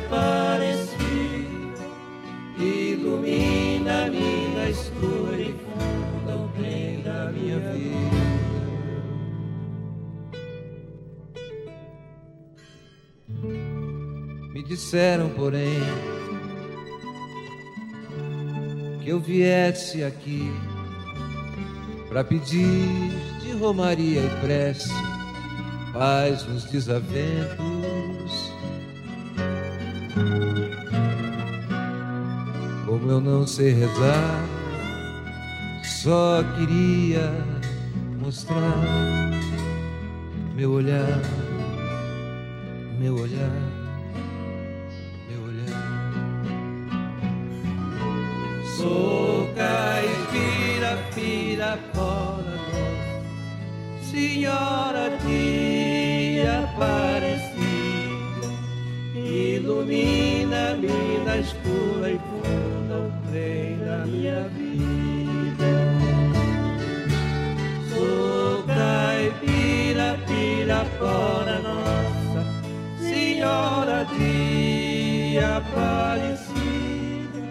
de 0.07 0.13
Aparecida, 0.13 0.97
ilumina-me 2.57 4.47
na 4.55 4.69
escura 4.69 5.37
e 5.39 5.53
funda 5.53 6.37
da 7.03 7.31
minha 7.31 7.59
vida. 7.73 8.17
Me 14.53 14.63
disseram, 14.63 15.29
porém, 15.29 15.81
que 19.03 19.09
eu 19.09 19.19
viesse 19.19 20.03
aqui 20.03 20.51
para 22.09 22.23
pedir 22.23 23.11
de 23.41 23.51
romaria 23.53 24.21
e 24.21 24.29
prece 24.41 24.93
paz 25.93 26.45
nos 26.45 26.65
desaventos. 26.65 28.06
Como 32.85 33.11
eu 33.11 33.21
não 33.21 33.45
sei 33.45 33.73
rezar, 33.73 34.45
só 35.83 36.43
queria 36.57 37.31
mostrar 38.19 38.77
meu 40.55 40.71
olhar, 40.71 41.21
meu 42.99 43.15
olhar. 43.15 43.77
Sou 48.77 49.49
caipira, 49.55 50.97
pirapora, 51.13 52.57
Senhora 54.01 55.17
de 55.25 55.76
ilumina-me 59.67 61.19
na 61.25 61.35
escura 61.37 62.09
e 62.09 62.17
funda 62.17 62.95
o 62.95 63.11
trem 63.29 63.77
da 63.79 64.05
minha 64.05 64.47
vida. 64.55 65.73
Sou 67.89 68.63
caipira, 68.63 70.17
pirapora, 70.25 71.59
nossa 71.59 72.45
Senhora 72.97 74.05
de 74.05 75.37
Aparecida 75.39 77.43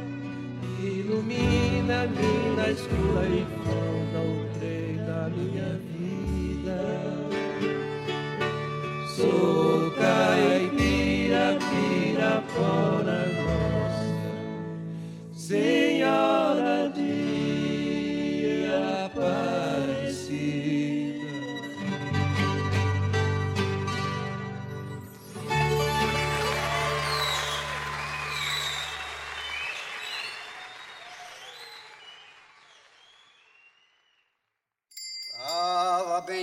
ilumina-me 0.82 2.56
na 2.56 2.70
escura 2.70 3.28
e 3.28 3.44
funda 3.62 4.20
o 4.20 4.46
trem 4.58 4.96
da 5.04 5.28
minha 5.28 5.78
vida. 5.92 6.80
Sou 9.14 9.90
caipira, 9.90 10.55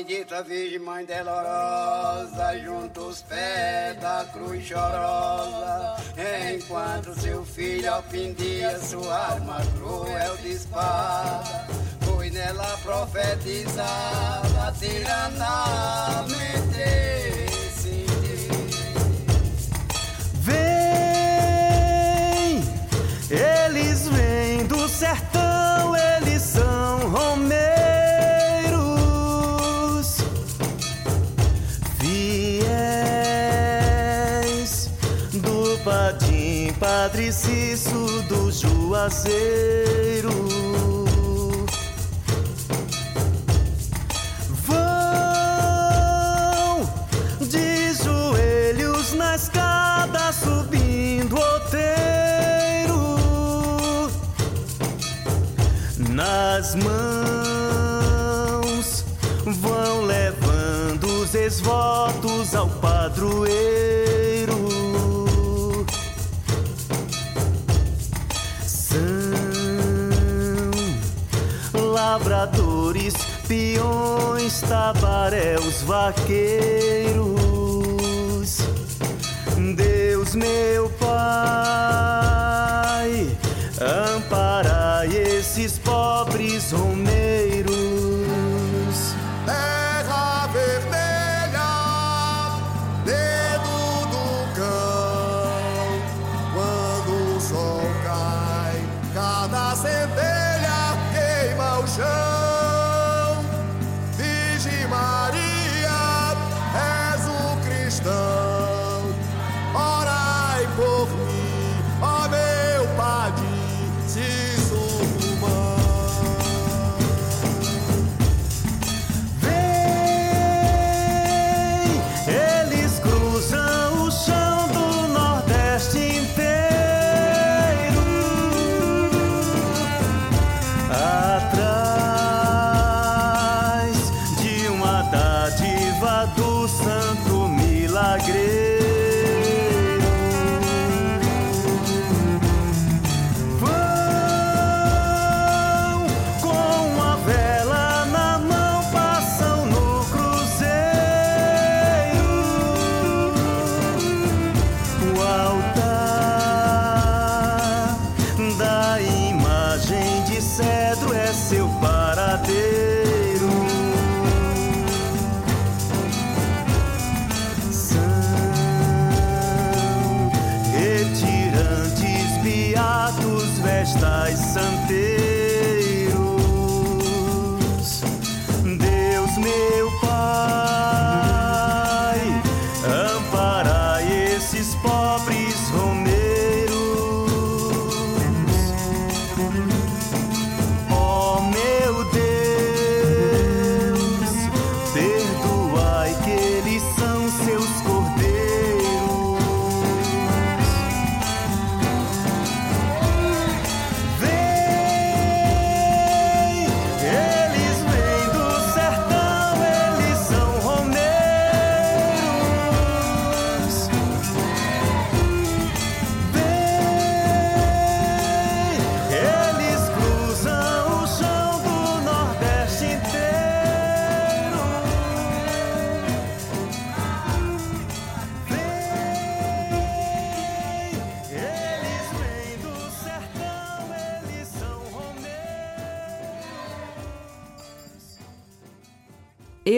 bendita 0.03 0.43
Virgem 0.43 0.79
Mãe 0.79 1.05
Dolorosa, 1.05 2.59
junto 2.61 2.99
os 3.07 3.21
pés 3.21 3.97
da 4.01 4.25
cruz 4.33 4.65
chorosa, 4.65 5.95
enquanto 6.53 7.17
seu 7.19 7.45
filho 7.45 7.93
ao 7.93 8.03
fim 8.03 8.33
dia 8.33 8.77
sua 8.79 9.15
arma 9.15 9.61
cruel 9.77 10.35
de 10.37 10.51
espada, 10.51 11.67
foi 12.01 12.29
nela 12.31 12.77
profetizada, 12.83 14.73
tiranamente. 14.77 16.33
Vem, 20.41 20.59
eles 23.29 24.09
vêm 24.09 24.65
do 24.65 24.89
sertão, 24.89 25.95
eles 25.95 26.41
são 26.41 27.09
romeiros, 27.09 27.72
Padim, 35.83 36.71
Padre 36.79 37.29
Cício 37.33 38.21
do 38.29 38.49
Juazeiro. 38.49 40.31
Vão 44.65 44.79
de 47.41 47.93
joelhos 47.95 49.13
na 49.13 49.35
escada 49.35 50.31
subindo 50.31 51.35
outeiro 51.35 53.17
nas 56.09 56.75
mãos 56.75 56.93
vão 59.45 60.05
levando 60.05 61.07
os 61.21 61.35
esvotos 61.35 62.55
ao 62.55 62.69
padroeiro 62.69 64.12
lavradores 72.43 73.13
peões 73.47 74.61
tabaréus 74.61 75.81
vaqueiros 75.83 77.43
Deus 79.75 80.35
meu 80.35 80.89
Pai, 80.99 81.07
amparai 84.15 85.07
esses 85.15 85.79
pobres 85.79 86.71
romeiros. 86.71 87.73
Terra 89.45 90.47
vermelha, 90.47 91.71
dedo 93.05 94.05
do 94.11 94.25
cão. 94.55 96.01
Quando 96.53 97.37
o 97.37 97.39
sol 97.41 97.83
cai, 98.03 98.77
cada 99.13 99.75
centelha 99.75 100.97
queima 101.13 101.79
o 101.79 101.87
chão. 101.87 102.32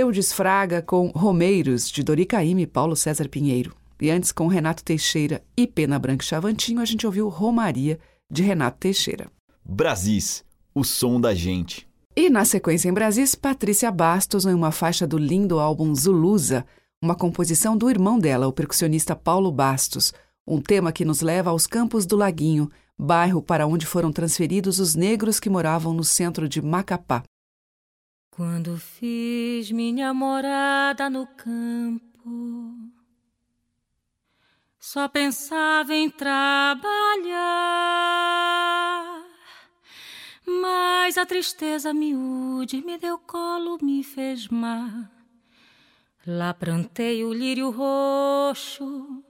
Eudes 0.06 0.32
Fraga 0.32 0.84
com 0.84 1.08
Romeiros, 1.08 1.90
de 1.90 2.04
Dori 2.04 2.28
Caymmi 2.28 2.62
e 2.62 2.68
Paulo 2.68 2.96
César 2.96 3.28
Pinheiro. 3.28 3.76
E 4.00 4.12
antes, 4.12 4.32
com 4.32 4.46
Renato 4.46 4.84
Teixeira 4.84 5.44
e 5.58 5.66
Pena 5.66 5.98
Branca 5.98 6.24
e 6.24 6.28
Chavantinho, 6.28 6.80
a 6.80 6.86
gente 6.86 7.08
ouviu 7.08 7.28
Romaria, 7.28 8.00
de 8.30 8.44
Renato 8.44 8.78
Teixeira. 8.78 9.32
Brasis, 9.64 10.46
o 10.76 10.84
som 10.84 11.20
da 11.20 11.34
gente. 11.34 11.88
E 12.16 12.30
na 12.30 12.46
sequência 12.46 12.88
em 12.88 12.94
Brasis, 12.94 13.34
Patrícia 13.34 13.92
Bastos 13.92 14.46
em 14.46 14.54
uma 14.54 14.72
faixa 14.72 15.08
do 15.08 15.18
lindo 15.18 15.60
álbum 15.60 15.96
Zulusa, 15.96 16.68
uma 17.02 17.16
composição 17.16 17.76
do 17.76 17.90
irmão 17.90 18.20
dela, 18.20 18.48
o 18.48 18.54
percussionista 18.54 19.16
Paulo 19.16 19.52
Bastos, 19.52 20.14
um 20.46 20.62
tema 20.62 20.92
que 20.92 21.04
nos 21.04 21.22
leva 21.22 21.50
aos 21.50 21.66
Campos 21.66 22.06
do 22.06 22.16
Laguinho, 22.16 22.70
bairro 22.96 23.42
para 23.42 23.66
onde 23.66 23.88
foram 23.88 24.12
transferidos 24.12 24.78
os 24.78 24.94
negros 24.94 25.40
que 25.40 25.50
moravam 25.50 25.96
no 25.96 26.04
centro 26.04 26.48
de 26.48 26.62
Macapá. 26.62 27.24
Quando 28.36 28.78
fiz 28.78 29.72
minha 29.72 30.14
morada 30.14 31.10
no 31.10 31.26
campo, 31.26 32.74
só 34.78 35.08
pensava 35.08 35.96
em 35.96 36.10
trabalhar. 36.10 36.84
Mas 40.46 41.18
a 41.18 41.26
tristeza 41.26 41.94
miúde 41.94 42.84
me 42.86 42.98
deu 42.98 43.18
colo, 43.18 43.78
me 43.82 44.04
fez 44.04 44.50
mar. 44.50 45.10
Lá 46.28 46.54
plantei 46.54 47.24
o 47.24 47.32
lírio 47.32 47.70
roxo, 47.70 49.24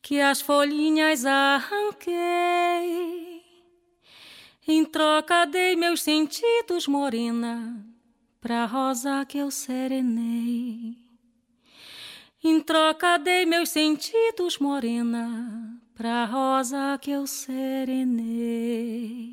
que 0.00 0.20
as 0.20 0.40
folhinhas 0.40 1.26
arranquei. 1.26 2.12
Em 4.68 4.84
troca 4.84 5.44
dei 5.44 5.74
meus 5.74 6.02
sentidos, 6.02 6.86
morena, 6.86 7.84
pra 8.42 8.66
rosa 8.66 9.24
que 9.24 9.38
eu 9.38 9.50
serenei. 9.52 10.96
Em 12.42 12.60
troca 12.60 13.16
dei 13.16 13.46
meus 13.46 13.68
sentidos, 13.68 14.58
morena, 14.58 15.80
pra 15.94 16.24
rosa 16.24 16.98
que 17.00 17.12
eu 17.12 17.24
serenei. 17.24 19.32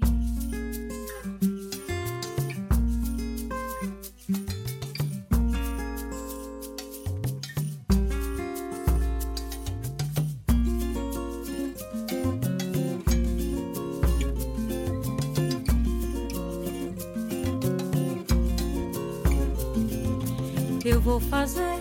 Eu 20.99 21.03
vou 21.03 21.19
fazer 21.21 21.79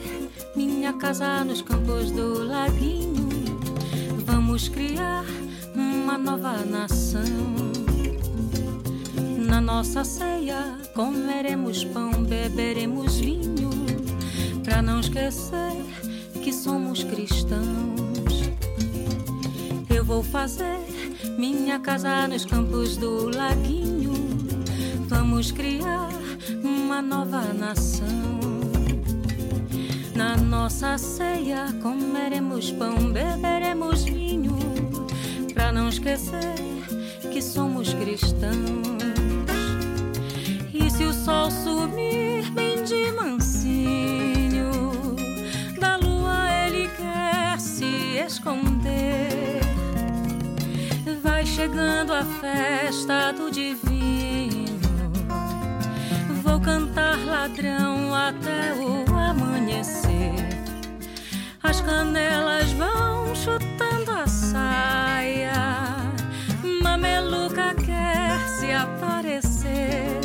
minha 0.54 0.92
casa 0.92 1.42
nos 1.42 1.60
campos 1.60 2.12
do 2.12 2.44
laguinho. 2.44 3.28
Vamos 4.24 4.68
criar 4.68 5.24
uma 5.74 6.16
nova 6.16 6.64
nação. 6.64 7.24
Na 9.36 9.60
nossa 9.60 10.04
ceia 10.04 10.78
comeremos 10.94 11.82
pão, 11.86 12.22
beberemos 12.22 13.16
vinho, 13.16 13.70
pra 14.62 14.80
não 14.80 15.00
esquecer 15.00 15.84
que 16.40 16.52
somos 16.52 17.02
cristãos. 17.02 18.52
Eu 19.92 20.04
vou 20.04 20.22
fazer 20.22 20.78
minha 21.36 21.80
casa 21.80 22.28
nos 22.28 22.44
campos 22.44 22.96
do 22.96 23.36
laguinho. 23.36 24.12
Vamos 25.08 25.50
criar 25.50 26.08
uma 26.62 27.02
nova 27.02 27.52
nação. 27.52 28.37
Na 30.18 30.36
nossa 30.36 30.98
ceia 30.98 31.72
comeremos 31.80 32.72
pão, 32.72 33.12
beberemos 33.12 34.02
vinho, 34.02 34.58
pra 35.54 35.70
não 35.70 35.88
esquecer 35.88 36.56
que 37.32 37.40
somos 37.40 37.94
cristãos. 37.94 38.98
E 40.74 40.90
se 40.90 41.04
o 41.04 41.12
sol 41.12 41.52
sumir 41.52 42.50
bem 42.50 42.82
de 42.82 43.12
mansinho, 43.12 44.80
da 45.78 45.94
lua 45.94 46.66
ele 46.66 46.88
quer 46.88 47.60
se 47.60 48.18
esconder. 48.26 49.60
Vai 51.22 51.46
chegando 51.46 52.12
a 52.12 52.24
festa 52.24 53.30
do 53.30 53.52
divino. 53.52 54.66
Vou 56.42 56.58
cantar 56.58 57.24
ladrão 57.24 58.12
até 58.12 58.37
canelas 61.88 62.70
vão 62.72 63.34
chutando 63.34 64.10
a 64.10 64.26
saia. 64.26 66.12
Mameluca 66.82 67.74
quer 67.74 68.38
se 68.46 68.70
aparecer. 68.70 70.20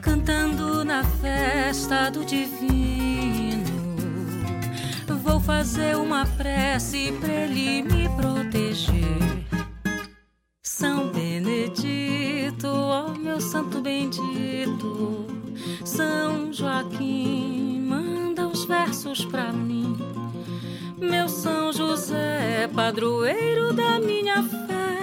Cantando 0.00 0.82
na 0.82 1.04
festa 1.04 2.10
do 2.10 2.24
divino. 2.24 3.62
Vou 5.22 5.38
fazer 5.38 5.94
uma 5.96 6.24
prece 6.24 7.12
pra 7.20 7.30
ele 7.30 7.82
me 7.82 8.08
proteger. 8.16 9.44
São 10.62 11.08
Benedito, 11.08 12.66
ó 12.66 13.08
meu 13.10 13.40
santo 13.40 13.80
bendito, 13.80 15.26
São 15.84 16.52
Joaquim, 16.52 17.84
manda 17.86 18.48
os 18.48 18.64
versos 18.64 19.24
pra 19.26 19.52
mim. 19.52 19.81
Padroeiro 22.74 23.74
da 23.74 24.00
minha 24.00 24.42
fé, 24.42 24.98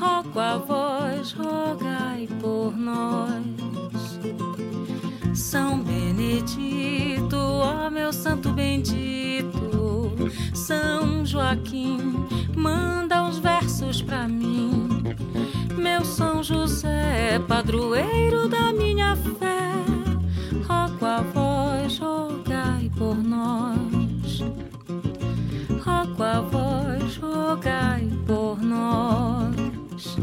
rogo 0.00 0.40
a 0.40 0.56
vós, 0.56 1.32
rogai 1.32 2.26
por 2.40 2.74
nós. 2.74 4.18
São 5.34 5.82
Benedito, 5.82 7.36
ó 7.36 7.90
meu 7.90 8.10
santo 8.12 8.50
bendito, 8.50 10.14
São 10.54 11.24
Joaquim, 11.24 11.98
manda 12.56 13.24
os 13.28 13.38
versos 13.38 14.00
pra 14.00 14.26
mim. 14.26 14.88
Meu 15.76 16.02
São 16.02 16.42
José, 16.42 17.38
padroeiro 17.46 18.48
da 18.48 18.72
minha 18.72 19.16
fé, 19.38 19.70
rogo 20.66 21.04
a 21.04 21.20
vós, 21.20 21.69
rogai 27.50 28.08
por 28.26 28.62
nós. 28.62 30.16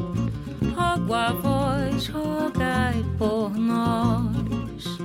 Rogo 0.76 1.14
a 1.14 1.34
vós, 1.34 2.08
rogai 2.08 3.04
por 3.18 3.52
nós. 3.52 4.98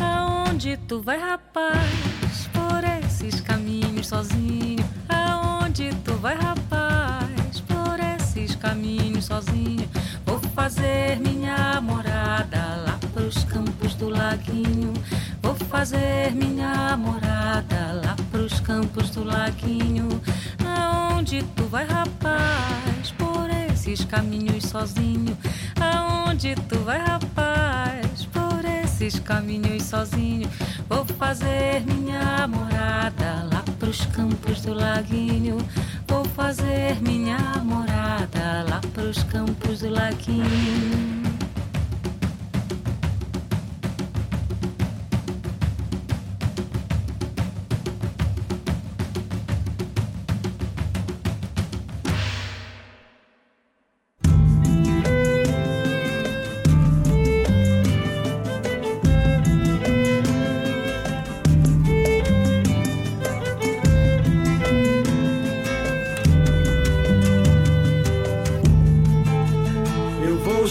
Aonde 0.00 0.76
tu 0.86 1.02
vai, 1.02 1.18
rapaz, 1.18 2.48
por 2.52 2.84
esses 2.84 3.40
caminhos 3.40 4.06
sozinho? 4.06 4.84
Aonde 5.08 5.90
tu 6.04 6.14
vai, 6.14 6.36
rapaz, 6.36 7.60
por 7.66 7.98
esses 8.16 8.54
caminhos 8.54 9.24
sozinho? 9.24 9.88
Vou 10.24 10.38
fazer 10.54 11.18
minha 11.18 11.80
morada 11.80 12.84
lá 12.86 12.95
pros 13.16 13.44
campos 13.44 13.94
do 13.94 14.10
laguinho. 14.10 14.92
Vou 15.42 15.54
fazer 15.54 16.32
minha 16.34 16.94
morada 16.98 18.02
lá 18.04 18.14
pros 18.30 18.60
campos 18.60 19.08
do 19.08 19.24
laguinho. 19.24 20.20
Aonde 20.62 21.42
tu 21.56 21.64
vai, 21.64 21.86
rapaz, 21.86 23.10
por 23.16 23.48
esses 23.72 24.04
caminhos 24.04 24.64
sozinho? 24.64 25.36
Aonde 25.80 26.54
tu 26.68 26.78
vai, 26.80 26.98
rapaz, 26.98 28.26
por 28.26 28.62
esses 28.84 29.18
caminhos 29.20 29.84
sozinho? 29.84 30.50
Vou 30.86 31.06
fazer 31.06 31.82
minha 31.86 32.46
morada 32.46 33.48
lá 33.50 33.64
pros 33.78 34.04
campos 34.06 34.60
do 34.60 34.74
laguinho. 34.74 35.56
Vou 36.06 36.22
fazer 36.26 37.00
minha 37.00 37.38
morada 37.64 38.66
lá 38.68 38.80
pros 38.92 39.22
campos 39.22 39.80
do 39.80 39.88
laguinho. 39.88 41.25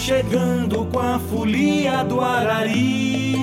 Chegando 0.05 0.85
com 0.85 0.99
a 0.99 1.17
folia 1.17 2.03
do 2.03 2.21
Arari, 2.21 3.33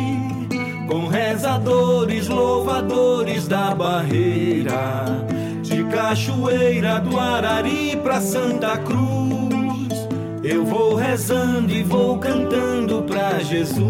com 0.86 1.08
rezadores, 1.08 2.28
louvadores 2.28 3.48
da 3.48 3.74
barreira, 3.74 5.26
de 5.60 5.82
Cachoeira 5.86 7.00
do 7.00 7.18
Arari 7.18 7.96
pra 7.96 8.20
Santa 8.20 8.78
Cruz. 8.78 10.06
Eu 10.44 10.64
vou 10.64 10.94
rezando 10.94 11.72
e 11.72 11.82
vou 11.82 12.18
cantando 12.18 13.02
pra 13.02 13.40
Jesus. 13.40 13.82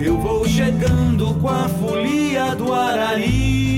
Eu 0.00 0.18
vou 0.18 0.44
chegando 0.48 1.34
com 1.40 1.48
a 1.48 1.68
folia 1.68 2.56
do 2.56 2.72
Arari, 2.72 3.77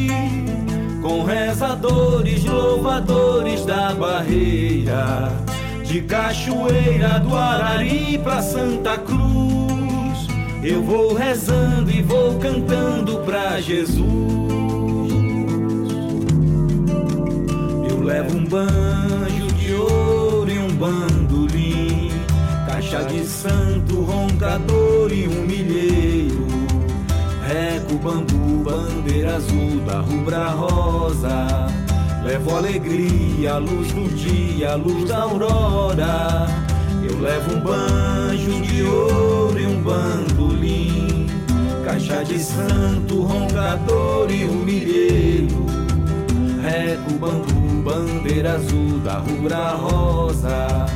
com 1.00 1.24
rezadores, 1.24 2.44
louvadores 2.44 3.64
da 3.64 3.92
barreira, 3.94 5.32
de 5.84 6.02
Cachoeira 6.02 7.18
do 7.20 7.34
Arari 7.34 8.18
pra 8.18 8.42
Santa 8.42 8.98
Cruz. 8.98 10.28
Eu 10.62 10.82
vou 10.82 11.14
rezando 11.14 11.90
e 11.90 12.02
vou 12.02 12.38
cantando 12.38 13.20
pra 13.20 13.60
Jesus. 13.60 14.04
Eu 17.88 18.02
levo 18.02 18.36
um 18.36 18.44
banjo 18.44 19.46
de 19.58 19.72
ouro 19.72 20.50
e 20.50 20.58
um 20.58 20.68
bandolim, 20.68 22.10
caixa 22.66 23.02
de 23.04 23.24
santo, 23.24 24.02
roncador 24.02 25.10
e 25.12 25.26
um 25.26 25.46
milheiro. 25.46 26.09
Reco, 27.50 27.98
bambu, 27.98 28.62
bandeira 28.62 29.34
azul 29.34 29.80
da 29.84 29.98
rubra 29.98 30.50
rosa. 30.50 31.66
Levo 32.22 32.56
alegria, 32.56 33.58
luz 33.58 33.92
do 33.92 34.08
dia, 34.14 34.76
luz 34.76 35.08
da 35.08 35.22
aurora. 35.22 36.46
Eu 37.02 37.20
levo 37.20 37.56
um 37.56 37.60
banjo 37.60 38.62
de 38.62 38.84
ouro 38.84 39.58
e 39.58 39.66
um 39.66 39.82
bandolim, 39.82 41.26
caixa 41.84 42.22
de 42.22 42.38
santo, 42.38 43.22
roncador 43.22 44.30
e 44.30 44.44
um 44.44 44.64
milheiro. 44.64 45.66
Reco, 46.62 47.14
bambu, 47.18 47.82
bandeira 47.82 48.52
azul 48.52 49.00
da 49.00 49.14
rubra 49.14 49.70
rosa. 49.70 50.86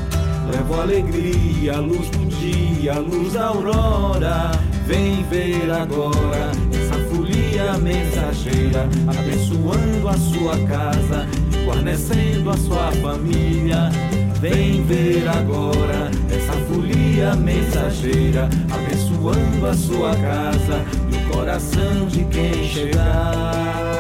Levo 0.53 0.81
alegria, 0.81 1.81
luz 1.81 2.09
do 2.11 2.25
dia, 2.27 3.01
luz 3.01 3.33
da 3.33 3.47
aurora. 3.47 4.53
Vem 4.87 5.23
ver 5.25 5.71
agora 5.71 6.51
essa 6.73 6.99
folia 7.09 7.79
mensageira, 7.79 8.87
abençoando 9.07 10.09
a 10.09 10.13
sua 10.15 10.59
casa, 10.67 11.27
guarnecendo 11.65 12.51
a 12.51 12.57
sua 12.57 12.93
família. 12.93 13.91
Vem 14.41 14.85
ver 14.85 15.27
agora 15.27 16.11
essa 16.31 16.53
folia 16.69 17.35
mensageira, 17.35 18.49
abençoando 18.71 19.67
a 19.67 19.75
sua 19.75 20.15
casa 20.17 20.85
e 21.11 21.17
o 21.17 21.35
coração 21.35 22.07
de 22.07 22.25
quem 22.25 22.69
chegar. 22.69 23.94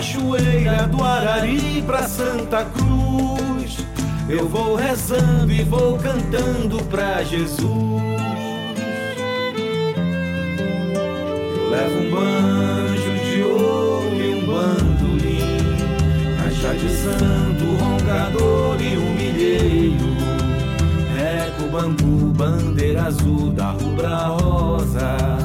Cachoeira 0.00 0.86
do 0.86 1.04
Arari 1.04 1.82
pra 1.82 2.04
Santa 2.04 2.64
Cruz. 2.64 3.84
Eu 4.30 4.48
vou 4.48 4.74
rezando 4.74 5.52
e 5.52 5.62
vou 5.62 5.98
cantando 5.98 6.82
pra 6.84 7.22
Jesus. 7.22 7.60
Eu 11.54 11.68
levo 11.68 11.98
um 11.98 12.10
banjo 12.10 13.12
de 13.26 13.42
ouro 13.42 14.16
e 14.16 14.34
um 14.36 14.46
bandolim, 14.46 15.76
caixa 16.38 16.74
de 16.76 16.88
santo, 16.96 17.64
roncador 17.78 18.80
e 18.80 18.96
um 18.96 19.14
milheiro 19.14 20.10
bambu, 21.70 22.32
bandeira 22.32 23.04
azul 23.04 23.52
da 23.52 23.70
rubra 23.70 24.26
rosa. 24.26 25.39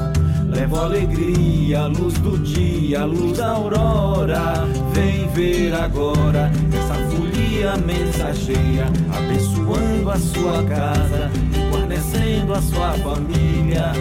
Levo 0.66 0.80
alegria, 0.80 1.82
a 1.82 1.86
luz 1.86 2.14
do 2.14 2.36
dia, 2.38 3.02
a 3.02 3.04
luz 3.04 3.38
da 3.38 3.50
aurora. 3.50 4.66
Vem 4.92 5.28
ver 5.28 5.72
agora 5.72 6.50
essa 6.76 6.94
folia 6.94 7.76
mensageira, 7.76 8.86
abençoando 9.16 10.10
a 10.10 10.18
sua 10.18 10.64
casa, 10.64 11.30
guarnecendo 11.70 12.52
a 12.52 12.60
sua 12.60 12.94
família. 12.94 13.92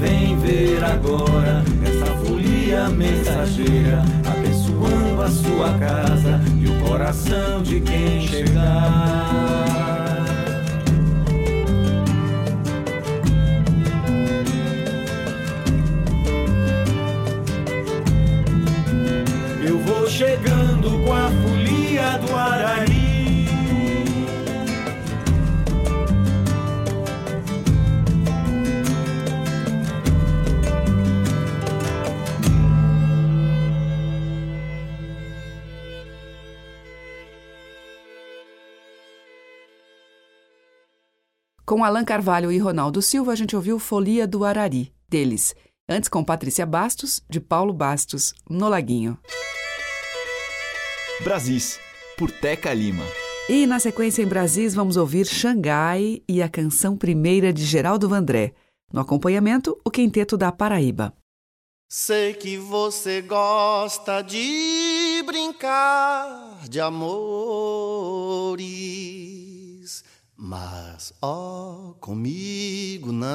Vem 0.00 0.36
ver 0.40 0.82
agora 0.82 1.62
essa 1.84 2.06
folia 2.16 2.88
mensageira, 2.88 4.02
abençoando 4.28 5.22
a 5.22 5.30
sua 5.30 5.78
casa 5.78 6.40
e 6.60 6.66
o 6.66 6.80
coração 6.80 7.62
de 7.62 7.80
quem 7.80 8.26
chegar. 8.26 9.97
Com 21.08 21.14
a 21.14 21.30
folia 21.30 22.18
do 22.18 22.36
Arari. 22.36 23.08
Com 41.64 41.84
Alan 41.84 42.04
Carvalho 42.04 42.52
e 42.52 42.58
Ronaldo 42.58 43.00
Silva, 43.00 43.32
a 43.32 43.34
gente 43.34 43.56
ouviu 43.56 43.78
Folia 43.78 44.26
do 44.26 44.44
Arari, 44.44 44.92
deles. 45.08 45.54
Antes 45.88 46.10
com 46.10 46.22
Patrícia 46.22 46.66
Bastos, 46.66 47.22
de 47.30 47.40
Paulo 47.40 47.72
Bastos, 47.72 48.34
no 48.48 48.68
Laguinho. 48.68 49.18
Brasis, 51.20 51.80
por 52.16 52.30
Teca 52.30 52.72
Lima. 52.72 53.02
E 53.48 53.66
na 53.66 53.80
sequência 53.80 54.22
em 54.22 54.26
Brasis 54.26 54.72
vamos 54.72 54.96
ouvir 54.96 55.26
Xangai 55.26 56.22
e 56.28 56.40
a 56.40 56.48
canção 56.48 56.96
primeira 56.96 57.52
de 57.52 57.64
Geraldo 57.64 58.08
Vandré. 58.08 58.54
No 58.92 59.00
acompanhamento, 59.00 59.76
o 59.84 59.90
quinteto 59.90 60.36
da 60.36 60.52
Paraíba. 60.52 61.12
Sei 61.90 62.34
que 62.34 62.56
você 62.56 63.20
gosta 63.20 64.22
de 64.22 65.20
brincar 65.26 66.60
de 66.68 66.80
amores, 66.80 67.24
mas 70.36 71.12
ó, 71.20 71.94
comigo 71.98 73.10
não. 73.10 73.28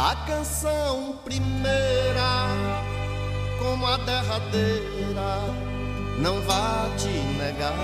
A 0.00 0.14
canção 0.28 1.18
primeira, 1.24 2.46
como 3.58 3.84
a 3.84 3.96
derradeira, 3.96 5.40
não 6.20 6.40
vá 6.42 6.88
te 6.96 7.08
negar. 7.36 7.74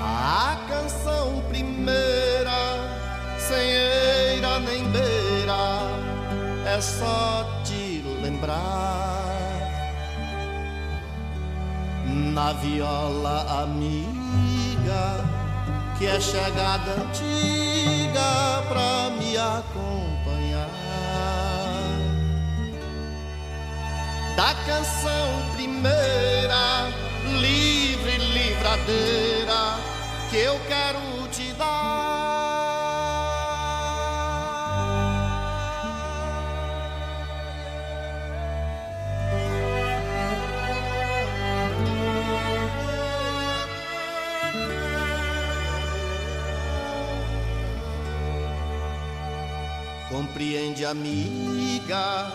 A 0.00 0.56
canção 0.68 1.42
primeira, 1.48 2.78
sem 3.40 3.58
eira 3.58 4.60
nem 4.60 4.84
beira, 4.92 5.80
é 6.64 6.80
só 6.80 7.60
te 7.64 8.04
lembrar. 8.22 9.24
Na 12.06 12.52
viola 12.52 13.64
amiga 13.64 15.33
que 16.04 16.10
é 16.10 16.20
chegada 16.20 16.90
antiga 17.00 18.62
pra 18.68 19.10
me 19.18 19.38
acompanhar. 19.38 20.68
Da 24.36 24.54
canção 24.66 25.50
primeira, 25.54 26.90
livre, 27.40 28.18
livradeira, 28.18 29.78
que 30.28 30.36
eu 30.36 30.60
quero 30.68 31.26
te 31.28 31.54
dar. 31.54 32.63
Compreende, 50.44 50.84
amiga, 50.84 52.30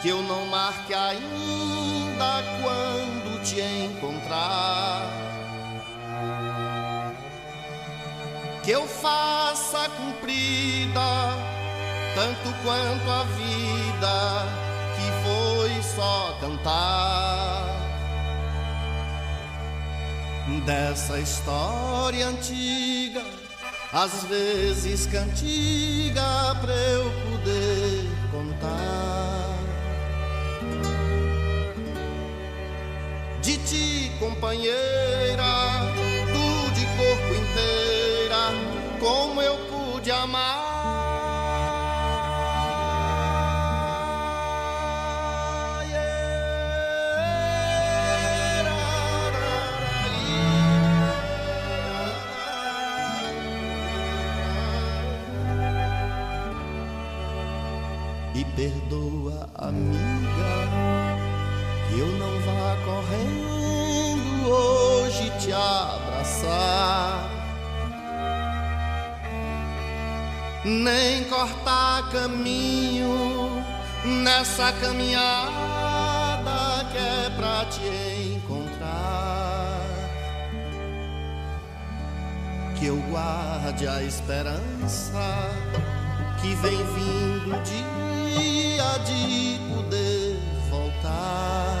que 0.00 0.08
eu 0.08 0.22
não 0.22 0.46
marque 0.46 0.94
ainda 0.94 2.42
quando 2.62 3.42
te 3.42 3.60
encontrar. 3.60 5.06
Que 8.64 8.70
eu 8.70 8.88
faça 8.88 9.86
cumprida 9.90 11.36
tanto 12.14 12.56
quanto 12.62 13.10
a 13.10 13.24
vida 13.24 14.46
que 14.96 15.10
foi 15.22 15.82
só 15.82 16.38
cantar 16.40 17.66
dessa 20.64 21.18
história 21.20 22.28
antiga, 22.28 23.22
às 23.92 24.24
vezes 24.24 25.06
cantiga 25.06 26.54
pra 26.60 26.74
eu 26.74 27.04
poder 27.30 28.08
contar. 28.30 29.58
De 33.42 33.58
ti, 33.58 34.12
companheira, 34.18 35.61
nem 70.64 71.24
cortar 71.24 72.08
caminho 72.10 73.64
nessa 74.04 74.72
caminhada 74.72 75.32
que 76.92 76.98
é 76.98 77.30
pra 77.36 77.64
te 77.66 78.34
encontrar. 78.36 79.80
Que 82.78 82.86
eu 82.86 82.96
guarde 83.10 83.86
a 83.86 84.02
esperança 84.02 85.50
que 86.40 86.54
vem 86.56 86.76
vindo 86.76 87.62
dia 87.62 88.98
de 89.06 89.60
poder 89.72 90.38
voltar 90.68 91.78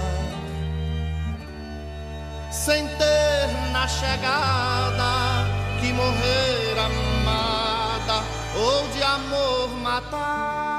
sem 2.50 2.86
ter 2.86 3.72
na 3.72 3.88
chegada 3.88 5.44
que 5.80 5.92
morrer 5.92 6.78
amada 6.78 7.11
ou 8.54 8.88
de 8.88 9.02
amor 9.02 9.68
matar. 9.82 10.71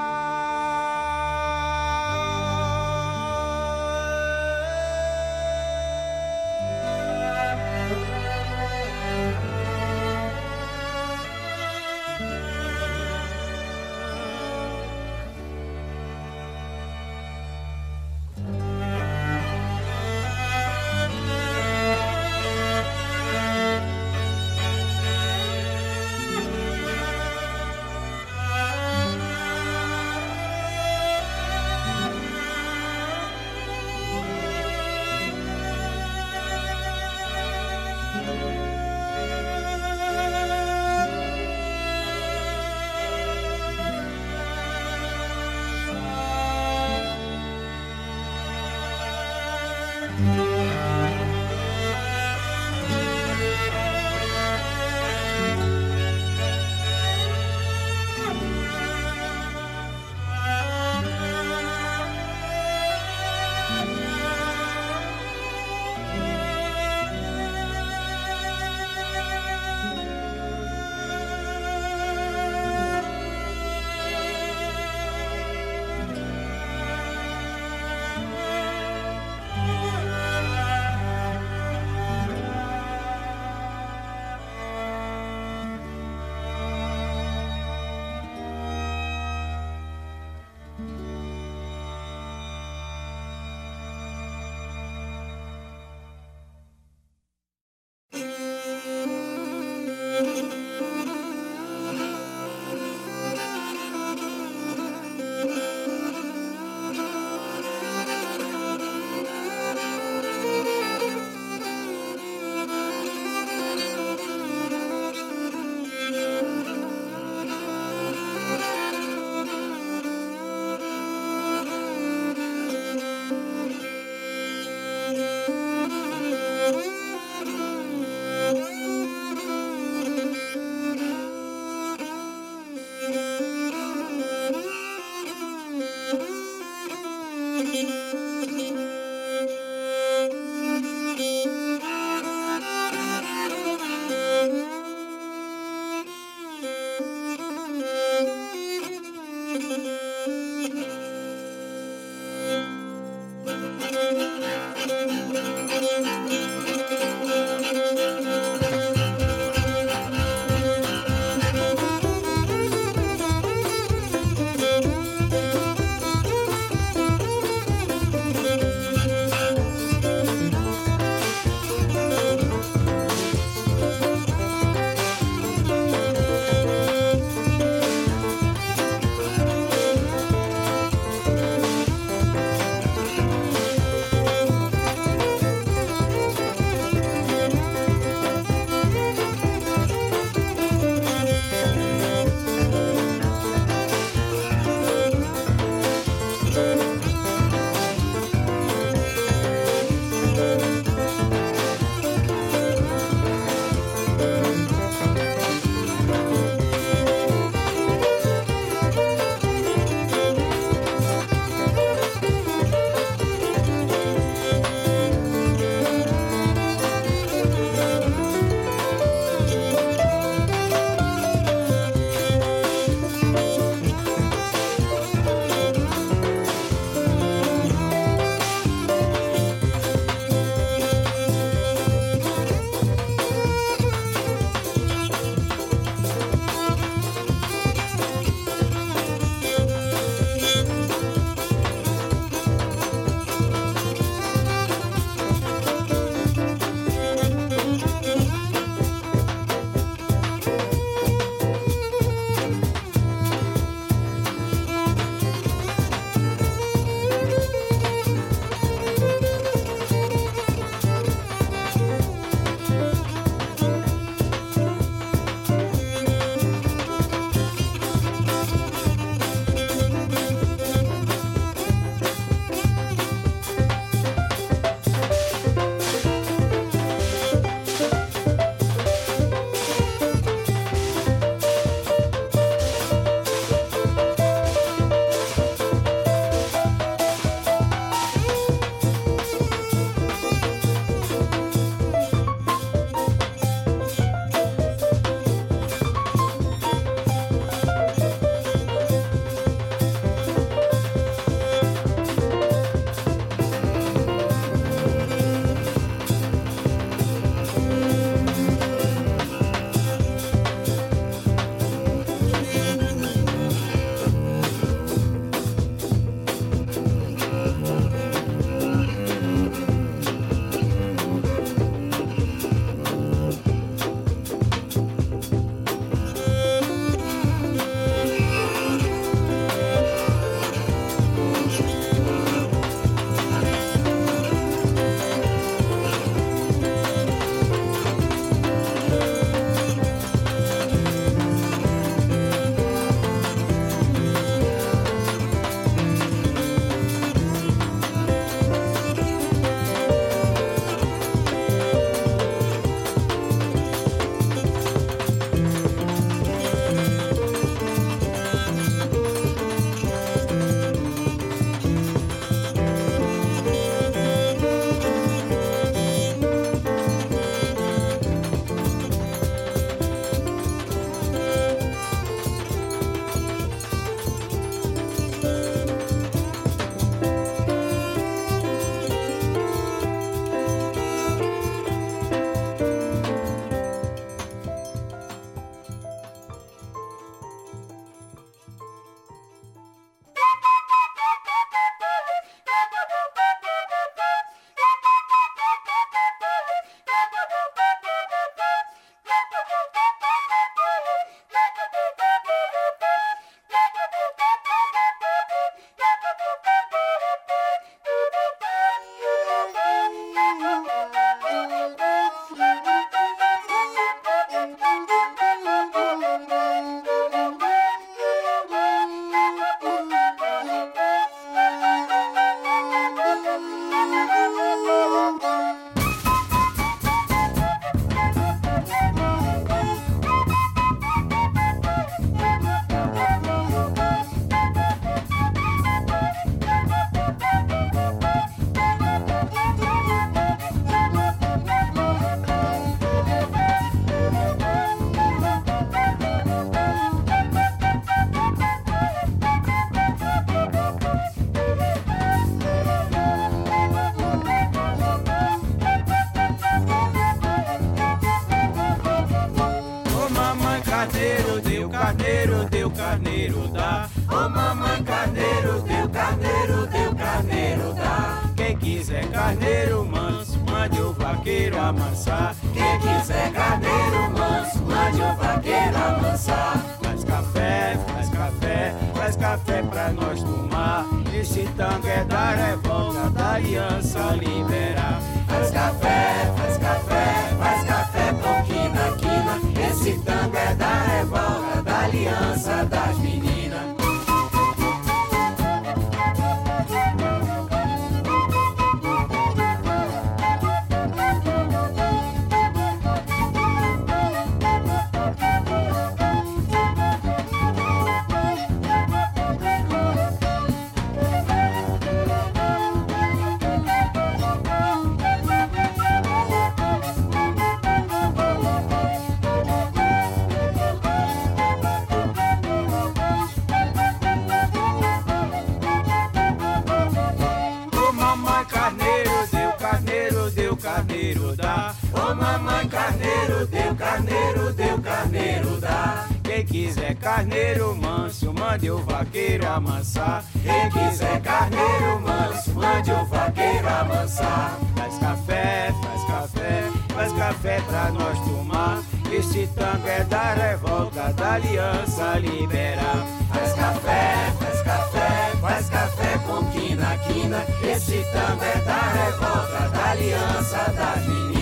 Mamãe 532.16 532.68
carneiro, 532.68 533.48
deu 533.48 533.76
carneiro, 533.76 534.54
deu 534.54 534.80
carneiro 534.82 535.60
dá. 535.60 536.08
Quem 536.24 536.46
quiser 536.46 536.96
carneiro 536.96 537.76
manso, 537.76 538.34
mande 538.34 538.70
o 538.70 538.78
vaqueiro 538.80 539.48
amansar. 539.48 540.24
Quem 540.44 540.70
quiser 540.70 541.22
carneiro 541.22 542.02
manso, 542.02 542.54
mande 542.54 542.92
o 542.92 543.06
vaqueiro 543.06 543.68
amansar. 543.68 544.58
Faz 544.76 544.98
café, 545.00 545.74
faz 545.84 546.04
café, 546.06 546.64
faz 546.94 547.14
café 547.14 547.62
pra 547.62 547.92
nós 547.92 548.20
tomar. 548.20 548.82
Este 549.12 549.48
tango 549.48 549.88
é 549.88 550.04
da 550.06 550.34
revolta, 550.34 551.14
da 551.14 551.34
aliança 551.34 552.18
liberar. 552.20 553.06
Faz 553.32 553.54
café, 553.54 554.34
faz 554.40 554.62
café, 554.62 555.32
faz 555.42 555.70
café 555.70 556.18
com 556.26 556.46
quina, 556.52 556.98
quina. 557.00 557.46
Esse 557.64 558.04
tango 558.12 558.44
é 558.44 558.58
da 558.60 558.80
revolta, 558.80 559.70
da 559.70 559.92
aliança 559.92 560.74
das 560.76 561.06
meninas. 561.08 561.33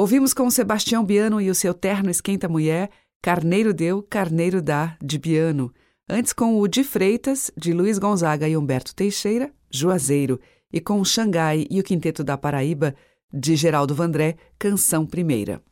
Ouvimos 0.00 0.32
com 0.32 0.48
Sebastião 0.50 1.04
Biano 1.04 1.42
e 1.42 1.50
o 1.50 1.54
seu 1.54 1.74
terno 1.74 2.08
Esquenta 2.08 2.48
Mulher, 2.48 2.88
Carneiro 3.20 3.74
Deu, 3.74 4.02
Carneiro 4.02 4.62
Dá, 4.62 4.96
de 4.98 5.18
Biano. 5.18 5.70
Antes 6.08 6.32
com 6.32 6.58
o 6.58 6.66
De 6.66 6.82
Freitas, 6.82 7.50
de 7.54 7.74
Luiz 7.74 7.98
Gonzaga 7.98 8.48
e 8.48 8.56
Humberto 8.56 8.94
Teixeira, 8.94 9.52
Juazeiro. 9.70 10.40
E 10.72 10.80
com 10.80 11.02
o 11.02 11.04
Xangai 11.04 11.66
e 11.70 11.78
o 11.78 11.82
Quinteto 11.82 12.24
da 12.24 12.38
Paraíba, 12.38 12.94
de 13.30 13.54
Geraldo 13.54 13.94
Vandré, 13.94 14.36
Canção 14.58 15.04
Primeira. 15.04 15.62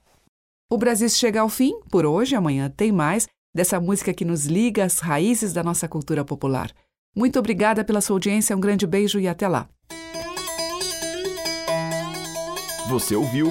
O 0.70 0.76
Brasil 0.76 1.08
chega 1.08 1.40
ao 1.40 1.48
fim, 1.48 1.80
por 1.90 2.04
hoje, 2.04 2.36
amanhã 2.36 2.68
tem 2.68 2.92
mais, 2.92 3.26
dessa 3.54 3.80
música 3.80 4.12
que 4.12 4.26
nos 4.26 4.44
liga 4.44 4.84
às 4.84 4.98
raízes 4.98 5.54
da 5.54 5.62
nossa 5.62 5.88
cultura 5.88 6.22
popular. 6.22 6.70
Muito 7.16 7.38
obrigada 7.38 7.82
pela 7.82 8.02
sua 8.02 8.16
audiência, 8.16 8.54
um 8.54 8.60
grande 8.60 8.86
beijo 8.86 9.18
e 9.18 9.26
até 9.26 9.48
lá. 9.48 9.70
Você 12.90 13.14
ouviu 13.16 13.50